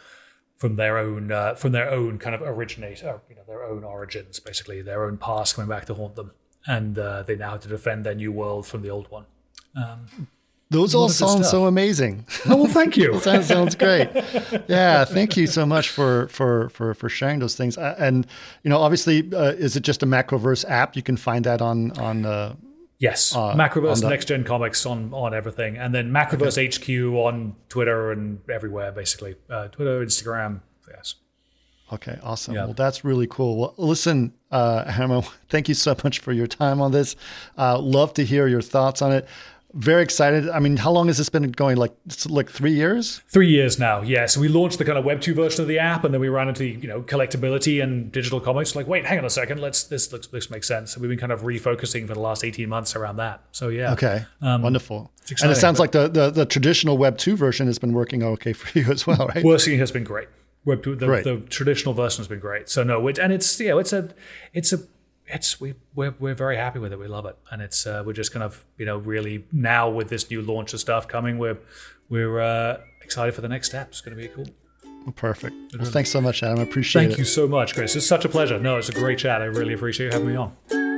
[0.58, 3.84] from their own uh, from their own kind of originate or, you know their own
[3.84, 6.32] origins basically their own past coming back to haunt them
[6.68, 9.26] and uh, they now have to defend their new world from the old one.
[10.72, 12.28] Those all sound so amazing.
[12.48, 13.20] Oh well, thank you.
[13.22, 14.08] that sounds great.
[14.68, 17.76] Yeah, thank you so much for for for for sharing those things.
[17.76, 18.28] Uh, and
[18.62, 20.96] you know, obviously, uh, is it just a Macroverse app?
[20.96, 22.26] You can find that on on.
[22.26, 22.56] Uh,
[23.02, 28.12] Yes, on Macroverse Next Gen Comics on on everything, and then Macroverse HQ on Twitter
[28.12, 29.38] and everywhere, basically.
[29.50, 30.60] Uh, Twitter, Instagram.
[30.90, 31.16] Yes.
[31.92, 32.56] Okay, awesome.
[32.56, 32.66] Yeah.
[32.66, 33.58] Well, that's really cool.
[33.58, 37.16] Well, listen, uh, Adam, thank you so much for your time on this.
[37.58, 39.28] Uh, love to hear your thoughts on it.
[39.76, 40.50] Very excited.
[40.50, 41.78] I mean, how long has this been going?
[41.78, 41.94] Like,
[42.28, 43.22] like three years?
[43.28, 44.26] Three years now, yeah.
[44.26, 46.28] So we launched the kind of Web two version of the app, and then we
[46.28, 48.76] ran into you know collectability and digital comics.
[48.76, 50.94] Like, wait, hang on a second, let's this looks this makes sense.
[50.94, 53.44] So we've been kind of refocusing for the last eighteen months around that.
[53.52, 55.12] So yeah, Okay, wonderful.
[55.44, 58.54] And it sounds like the, the the traditional Web two version has been working okay
[58.60, 59.44] for you as well, right?
[59.44, 60.30] Working has been great.
[60.78, 61.24] Two, the, Great.
[61.24, 62.70] the traditional version has been great.
[62.70, 64.10] So no, it, and it's you know it's a
[64.54, 64.80] it's a
[65.28, 67.00] it's we we're, we're very happy with it.
[67.00, 70.10] We love it, and it's uh, we're just kind of you know really now with
[70.10, 71.58] this new launch of stuff coming, we're
[72.10, 73.90] we're uh, excited for the next step.
[73.90, 74.48] It's going to be cool.
[75.16, 75.56] Perfect.
[75.78, 76.60] Well, thanks so much, Adam.
[76.60, 77.16] I appreciate Thank it.
[77.16, 77.96] Thank you so much, Chris.
[77.96, 78.60] It's such a pleasure.
[78.60, 79.42] No, it's a great chat.
[79.42, 80.89] I really appreciate you having me on.